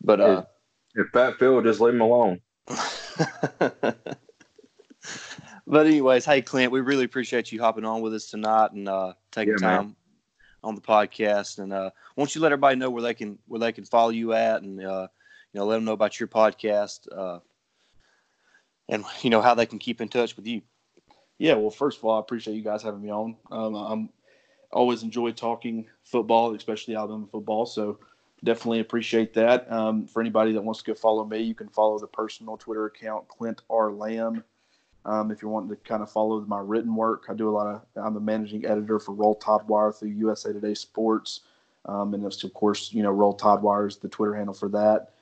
But 0.00 0.20
uh, 0.20 0.44
if 0.94 1.10
Pat 1.12 1.38
Phil 1.38 1.60
just 1.62 1.80
leave 1.80 1.94
him 1.94 2.02
alone. 2.02 2.40
but 5.66 5.86
anyways, 5.86 6.24
hey 6.24 6.40
Clint, 6.40 6.72
we 6.72 6.80
really 6.80 7.04
appreciate 7.04 7.50
you 7.50 7.60
hopping 7.60 7.84
on 7.84 8.00
with 8.00 8.14
us 8.14 8.30
tonight 8.30 8.72
and 8.72 8.88
uh, 8.88 9.14
taking 9.32 9.54
yeah, 9.54 9.68
time 9.68 9.86
man. 9.86 9.96
on 10.62 10.74
the 10.76 10.80
podcast. 10.80 11.58
And 11.58 11.72
uh, 11.72 11.90
won't 12.16 12.34
you 12.34 12.40
let 12.40 12.52
everybody 12.52 12.76
know 12.76 12.90
where 12.90 13.02
they 13.02 13.14
can 13.14 13.38
where 13.48 13.60
they 13.60 13.72
can 13.72 13.84
follow 13.84 14.10
you 14.10 14.34
at, 14.34 14.62
and 14.62 14.80
uh, 14.80 15.08
you 15.52 15.58
know 15.58 15.66
let 15.66 15.74
them 15.74 15.84
know 15.84 15.92
about 15.92 16.20
your 16.20 16.28
podcast, 16.28 17.08
uh, 17.12 17.40
and 18.88 19.04
you 19.22 19.30
know 19.30 19.40
how 19.40 19.54
they 19.54 19.66
can 19.66 19.78
keep 19.78 20.00
in 20.00 20.08
touch 20.08 20.36
with 20.36 20.46
you. 20.46 20.62
Yeah, 21.38 21.54
well, 21.54 21.70
first 21.70 21.98
of 21.98 22.04
all, 22.04 22.16
I 22.16 22.20
appreciate 22.20 22.54
you 22.54 22.62
guys 22.62 22.82
having 22.82 23.02
me 23.02 23.10
on. 23.10 23.36
Um, 23.50 23.74
I'm 23.74 24.08
always 24.72 25.02
enjoy 25.02 25.32
talking 25.32 25.86
football, 26.04 26.54
especially 26.54 26.96
Alabama 26.96 27.26
football. 27.30 27.66
So 27.66 27.98
definitely 28.44 28.80
appreciate 28.80 29.34
that. 29.34 29.70
Um, 29.70 30.06
for 30.06 30.20
anybody 30.20 30.52
that 30.52 30.62
wants 30.62 30.82
to 30.82 30.90
go 30.90 30.94
follow 30.94 31.24
me, 31.24 31.40
you 31.40 31.54
can 31.54 31.68
follow 31.68 31.98
the 31.98 32.06
personal 32.06 32.56
Twitter 32.56 32.86
account 32.86 33.28
Clint 33.28 33.62
R 33.70 33.90
Lamb. 33.90 34.44
Um, 35.06 35.30
if 35.30 35.42
you're 35.42 35.50
wanting 35.50 35.70
to 35.70 35.76
kind 35.76 36.02
of 36.02 36.10
follow 36.10 36.40
my 36.42 36.60
written 36.60 36.94
work, 36.94 37.26
I 37.28 37.34
do 37.34 37.48
a 37.48 37.52
lot 37.52 37.66
of. 37.66 37.82
I'm 38.02 38.14
the 38.14 38.20
managing 38.20 38.64
editor 38.64 38.98
for 38.98 39.12
Roll 39.12 39.34
Tide 39.34 39.66
Wire 39.68 39.92
through 39.92 40.10
USA 40.10 40.52
Today 40.52 40.74
Sports, 40.74 41.40
um, 41.84 42.14
and 42.14 42.24
of 42.24 42.54
course, 42.54 42.92
you 42.92 43.02
know, 43.02 43.10
Roll 43.10 43.34
Tide 43.34 43.60
Wire 43.60 43.86
is 43.86 43.98
the 43.98 44.08
Twitter 44.08 44.34
handle 44.34 44.54
for 44.54 44.68
that. 44.70 45.13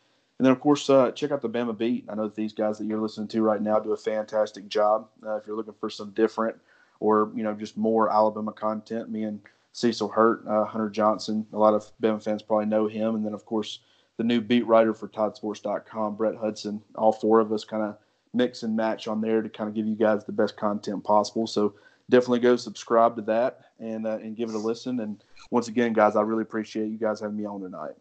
And 0.43 0.47
then, 0.49 0.53
of 0.55 0.59
course, 0.59 0.91
uh, 0.91 1.13
check 1.13 1.31
out 1.31 1.41
the 1.41 1.49
Bama 1.49 1.79
Beat. 1.79 2.05
I 2.09 2.17
know 2.17 2.25
that 2.25 2.35
these 2.35 2.53
guys 2.53 2.77
that 2.79 2.87
you're 2.87 3.01
listening 3.01 3.29
to 3.29 3.43
right 3.43 3.63
now 3.63 3.79
do 3.79 3.93
a 3.93 3.97
fantastic 3.97 4.67
job. 4.69 5.07
Uh, 5.25 5.37
if 5.37 5.47
you're 5.47 5.55
looking 5.55 5.77
for 5.79 5.89
some 5.89 6.11
different 6.11 6.57
or 6.99 7.31
you 7.37 7.45
know 7.45 7.55
just 7.55 7.77
more 7.77 8.11
Alabama 8.11 8.51
content, 8.51 9.09
me 9.09 9.23
and 9.23 9.41
Cecil 9.73 10.09
Hurt, 10.09 10.45
uh, 10.49 10.65
Hunter 10.65 10.91
Johnson, 10.91 11.47
a 11.53 11.57
lot 11.57 11.75
of 11.75 11.93
Bama 12.03 12.21
fans 12.21 12.43
probably 12.43 12.67
know 12.67 12.89
him, 12.89 13.15
and 13.15 13.25
then 13.25 13.35
of 13.35 13.47
course 13.47 13.83
the 14.17 14.25
new 14.25 14.41
beat 14.41 14.67
writer 14.67 14.93
for 14.95 15.07
TideSports.com, 15.07 16.17
Brett 16.17 16.35
Hudson. 16.35 16.83
All 16.97 17.13
four 17.13 17.39
of 17.39 17.53
us 17.53 17.63
kind 17.63 17.85
of 17.85 17.97
mix 18.35 18.65
and 18.65 18.75
match 18.75 19.07
on 19.07 19.21
there 19.21 19.43
to 19.43 19.49
kind 19.49 19.69
of 19.69 19.77
give 19.77 19.87
you 19.87 19.95
guys 19.95 20.25
the 20.25 20.33
best 20.33 20.57
content 20.57 21.05
possible. 21.05 21.47
So 21.47 21.75
definitely 22.11 22.41
go 22.41 22.57
subscribe 22.57 23.15
to 23.15 23.23
that 23.23 23.67
and 23.79 24.09
uh, 24.09 24.19
and 24.21 24.35
give 24.37 24.49
it 24.49 24.57
a 24.57 24.59
listen. 24.59 24.99
And 24.99 25.23
once 25.53 25.69
again, 25.69 25.93
guys, 25.93 26.17
I 26.17 26.23
really 26.23 26.43
appreciate 26.43 26.89
you 26.89 26.99
guys 26.99 27.21
having 27.21 27.37
me 27.37 27.47
on 27.47 27.61
tonight. 27.61 27.95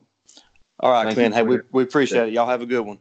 All 0.81 0.91
right, 0.91 1.03
Thank 1.05 1.15
Clint. 1.15 1.35
Hey, 1.35 1.43
we, 1.43 1.59
we 1.71 1.83
appreciate 1.83 2.29
it. 2.29 2.33
Y'all 2.33 2.47
have 2.47 2.61
a 2.61 2.65
good 2.65 2.81
one. 2.81 2.99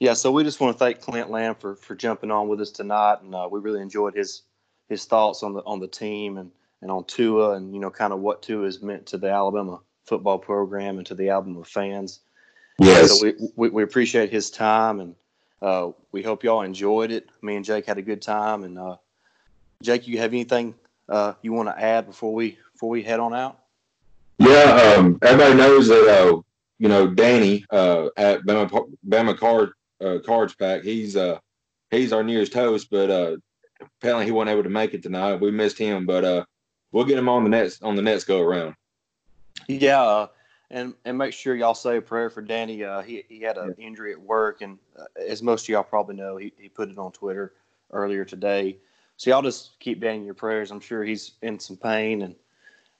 Yeah, 0.00 0.14
so 0.14 0.30
we 0.30 0.42
just 0.42 0.60
want 0.60 0.76
to 0.76 0.78
thank 0.78 1.00
Clint 1.00 1.30
Lamb 1.30 1.54
for, 1.54 1.76
for 1.76 1.94
jumping 1.94 2.30
on 2.30 2.48
with 2.48 2.60
us 2.60 2.70
tonight, 2.70 3.18
and 3.22 3.34
uh, 3.34 3.48
we 3.50 3.60
really 3.60 3.80
enjoyed 3.80 4.14
his 4.14 4.42
his 4.88 5.04
thoughts 5.04 5.42
on 5.42 5.52
the 5.52 5.60
on 5.60 5.80
the 5.80 5.88
team 5.88 6.38
and, 6.38 6.50
and 6.82 6.90
on 6.90 7.04
Tua, 7.04 7.52
and 7.52 7.72
you 7.74 7.80
know, 7.80 7.90
kind 7.90 8.12
of 8.12 8.20
what 8.20 8.42
Tua 8.42 8.64
has 8.64 8.82
meant 8.82 9.06
to 9.06 9.18
the 9.18 9.30
Alabama 9.30 9.80
football 10.04 10.38
program 10.38 10.98
and 10.98 11.06
to 11.06 11.14
the 11.14 11.30
Alabama 11.30 11.64
fans. 11.64 12.20
Yes. 12.78 13.18
So 13.18 13.26
we, 13.26 13.48
we, 13.56 13.68
we 13.70 13.82
appreciate 13.82 14.30
his 14.30 14.50
time 14.50 15.00
and 15.00 15.14
uh, 15.62 15.90
we 16.12 16.22
hope 16.22 16.44
y'all 16.44 16.62
enjoyed 16.62 17.10
it. 17.10 17.28
Me 17.42 17.56
and 17.56 17.64
Jake 17.64 17.86
had 17.86 17.98
a 17.98 18.02
good 18.02 18.22
time. 18.22 18.64
And 18.64 18.78
uh, 18.78 18.96
Jake, 19.82 20.06
you 20.06 20.18
have 20.18 20.32
anything 20.32 20.74
uh, 21.08 21.34
you 21.42 21.52
want 21.52 21.68
to 21.68 21.80
add 21.80 22.06
before 22.06 22.34
we 22.34 22.58
before 22.72 22.90
we 22.90 23.02
head 23.02 23.20
on 23.20 23.34
out? 23.34 23.58
Yeah, 24.38 24.94
um, 24.98 25.18
everybody 25.22 25.54
knows 25.54 25.88
that 25.88 26.08
uh, 26.08 26.40
you 26.78 26.88
know 26.88 27.08
Danny 27.08 27.64
uh, 27.70 28.08
at 28.16 28.42
Bama, 28.42 28.88
Bama 29.08 29.38
Card 29.38 29.70
uh, 30.00 30.18
Cards 30.24 30.54
Pack. 30.54 30.82
He's 30.82 31.16
uh, 31.16 31.38
he's 31.90 32.12
our 32.12 32.22
nearest 32.22 32.54
host, 32.54 32.88
but 32.90 33.10
uh, 33.10 33.36
apparently 33.98 34.26
he 34.26 34.32
wasn't 34.32 34.50
able 34.50 34.64
to 34.64 34.68
make 34.68 34.94
it 34.94 35.02
tonight. 35.02 35.40
We 35.40 35.50
missed 35.50 35.78
him, 35.78 36.06
but 36.06 36.24
uh, 36.24 36.44
we'll 36.92 37.04
get 37.04 37.18
him 37.18 37.28
on 37.28 37.44
the 37.44 37.50
next 37.50 37.82
on 37.82 37.96
the 37.96 38.02
next 38.02 38.24
go 38.24 38.40
around. 38.40 38.74
Yeah, 39.68 40.02
uh, 40.02 40.26
and 40.70 40.94
and 41.04 41.16
make 41.16 41.32
sure 41.32 41.54
y'all 41.54 41.74
say 41.74 41.96
a 41.96 42.02
prayer 42.02 42.30
for 42.30 42.42
Danny. 42.42 42.84
Uh, 42.84 43.02
he 43.02 43.24
he 43.28 43.40
had 43.40 43.56
an 43.56 43.74
injury 43.78 44.12
at 44.12 44.20
work, 44.20 44.62
and 44.62 44.78
uh, 44.98 45.04
as 45.26 45.42
most 45.42 45.64
of 45.64 45.68
y'all 45.68 45.82
probably 45.82 46.16
know, 46.16 46.36
he, 46.36 46.52
he 46.58 46.68
put 46.68 46.90
it 46.90 46.98
on 46.98 47.12
Twitter 47.12 47.54
earlier 47.92 48.24
today. 48.24 48.78
So 49.16 49.30
y'all 49.30 49.42
just 49.42 49.78
keep 49.80 50.00
Danny 50.00 50.18
in 50.18 50.24
your 50.24 50.34
prayers. 50.34 50.70
I'm 50.70 50.80
sure 50.80 51.02
he's 51.02 51.32
in 51.42 51.58
some 51.58 51.76
pain, 51.76 52.22
and 52.22 52.34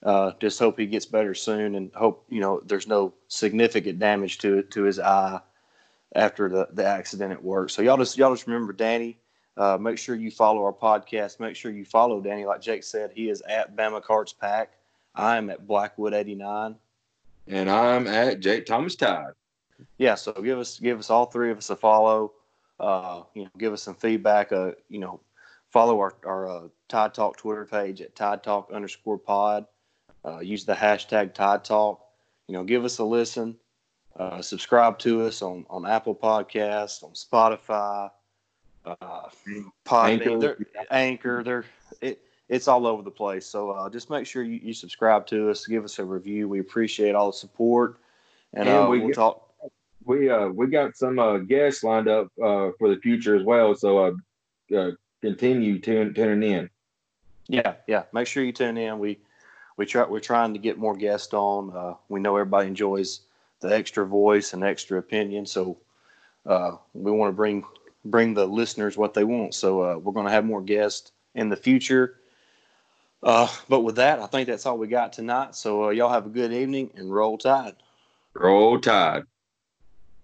uh, 0.03 0.33
just 0.41 0.59
hope 0.59 0.79
he 0.79 0.87
gets 0.87 1.07
better 1.07 1.35
soon, 1.35 1.75
and 1.75 1.93
hope 1.95 2.25
you 2.29 2.41
know 2.41 2.61
there's 2.65 2.87
no 2.87 3.13
significant 3.29 3.99
damage 3.99 4.39
to 4.39 4.63
to 4.63 4.83
his 4.83 4.99
eye 4.99 5.41
after 6.15 6.49
the 6.49 6.69
the 6.73 6.85
accident 6.85 7.33
at 7.33 7.43
work. 7.43 7.71
So 7.71 7.83
y'all 7.83 7.99
just 7.99 8.17
y'all 8.17 8.35
just 8.35 8.47
remember 8.47 8.73
Danny. 8.73 9.19
Uh, 9.57 9.79
make 9.79 9.97
sure 9.97 10.15
you 10.15 10.31
follow 10.31 10.63
our 10.65 10.73
podcast. 10.73 11.41
Make 11.41 11.57
sure 11.57 11.71
you 11.71 11.85
follow 11.85 12.21
Danny. 12.21 12.45
Like 12.45 12.61
Jake 12.61 12.85
said, 12.85 13.11
he 13.15 13.31
is 13.31 13.43
at 13.49 13.75
Bama 13.75 14.03
Carts 14.03 14.33
Pack 14.33 14.77
I'm 15.17 15.51
at 15.51 15.67
Blackwood 15.67 16.13
89. 16.13 16.77
And 17.49 17.71
I'm 17.71 18.07
at 18.07 18.41
Jake 18.41 18.67
Thomas 18.67 18.95
Tide. 18.95 19.33
Yeah, 19.99 20.15
so 20.15 20.33
give 20.33 20.59
us 20.59 20.79
give 20.79 20.99
us 20.99 21.11
all 21.11 21.27
three 21.27 21.51
of 21.51 21.59
us 21.59 21.71
a 21.71 21.77
follow. 21.77 22.33
Uh, 22.79 23.23
you 23.35 23.45
know, 23.45 23.51
give 23.59 23.73
us 23.73 23.83
some 23.83 23.95
feedback. 23.95 24.53
Uh, 24.53 24.73
you 24.89 24.99
know, 24.99 25.21
follow 25.77 26.01
our 26.01 26.15
our 26.25 26.49
uh, 26.49 26.69
Tide 26.89 27.13
Talk 27.13 27.37
Twitter 27.37 27.67
page 27.67 28.01
at 28.01 28.17
Tide 28.17 28.43
Talk 28.43 28.71
underscore 28.73 29.19
Pod. 29.19 29.67
Uh, 30.25 30.41
use 30.41 30.65
the 30.65 30.73
hashtag 30.73 31.35
Tide 31.35 31.65
Talk. 31.65 32.01
You 32.49 32.55
know, 32.55 32.65
give 32.65 32.87
us 32.87 32.97
a 32.97 33.05
listen. 33.05 33.57
Uh, 34.19 34.41
subscribe 34.41 34.99
to 35.01 35.21
us 35.27 35.43
on 35.43 35.67
on 35.69 35.85
Apple 35.85 36.15
Podcasts, 36.15 37.05
on 37.05 37.11
Spotify, 37.11 38.11
uh, 38.87 39.29
Podbean, 39.85 40.13
Anchor. 40.13 40.39
They're, 40.39 40.59
Anchor. 40.91 41.43
They're 41.45 41.65
it, 42.01 42.23
it's 42.49 42.69
all 42.69 42.87
over 42.87 43.03
the 43.03 43.11
place. 43.11 43.45
So 43.45 43.73
uh, 43.73 43.91
just 43.91 44.09
make 44.09 44.27
sure 44.27 44.45
you, 44.45 44.59
you 44.63 44.73
subscribe 44.73 45.27
to 45.27 45.51
us, 45.51 45.67
give 45.67 45.85
us 45.85 45.99
a 45.99 46.05
review. 46.07 46.49
We 46.49 46.61
appreciate 46.61 47.15
all 47.15 47.33
the 47.33 47.37
support, 47.37 47.99
and, 48.55 48.67
and 48.67 48.87
uh, 48.87 48.89
we 48.89 49.01
will 49.01 49.13
talk. 49.13 49.43
We 50.07 50.31
uh 50.31 50.49
we 50.49 50.69
got 50.69 50.97
some 50.97 51.19
uh, 51.19 51.37
guests 51.39 51.85
lined 51.85 52.09
up 52.09 52.29
uh, 52.43 52.71
for 52.79 52.89
the 52.89 52.99
future 53.03 53.37
as 53.37 53.45
well. 53.45 53.75
So 53.75 53.99
uh, 53.99 54.13
uh, 54.75 54.93
continue 55.23 55.79
tuning 55.79 56.15
tuning 56.15 56.51
in. 56.51 56.71
Yeah, 57.49 57.75
yeah. 57.87 58.05
Make 58.13 58.27
sure 58.27 58.43
you 58.45 58.53
tune 58.53 58.77
in. 58.77 58.99
We 58.99 59.19
we 59.77 59.87
try 59.87 60.05
we're 60.05 60.21
trying 60.21 60.53
to 60.55 60.59
get 60.59 60.79
more 60.79 60.97
guests 60.97 61.33
on. 61.35 61.75
Uh, 61.75 61.95
we 62.09 62.21
know 62.21 62.37
everybody 62.37 62.69
enjoys 62.69 63.21
the 63.61 63.75
extra 63.75 64.05
voice 64.07 64.53
and 64.53 64.63
extra 64.65 64.99
opinion, 64.99 65.47
so 65.47 65.79
uh, 66.45 66.73
we 66.95 67.11
want 67.11 67.31
to 67.31 67.37
bring 67.37 67.65
bring 68.05 68.35
the 68.35 68.47
listeners 68.47 68.97
what 68.97 69.15
they 69.15 69.25
want. 69.25 69.55
So 69.55 69.83
uh, 69.83 69.99
we're 69.99 70.13
going 70.13 70.27
to 70.27 70.33
have 70.33 70.45
more 70.45 70.63
guests 70.63 71.13
in 71.35 71.49
the 71.49 71.57
future. 71.57 72.19
Uh, 73.23 73.49
but 73.69 73.81
with 73.81 73.97
that, 73.97 74.21
I 74.21 74.27
think 74.27 74.47
that's 74.47 74.67
all 74.67 74.79
we 74.79 74.87
got 74.87 75.13
tonight. 75.13 75.55
So 75.55 75.87
uh, 75.87 75.89
y'all 75.91 76.13
have 76.13 76.27
a 76.27 76.31
good 76.31 76.53
evening 76.53 76.91
and 76.95 77.13
roll 77.13 77.39
tide. 77.39 77.75
Roll 78.35 78.79
tide. 78.79 79.25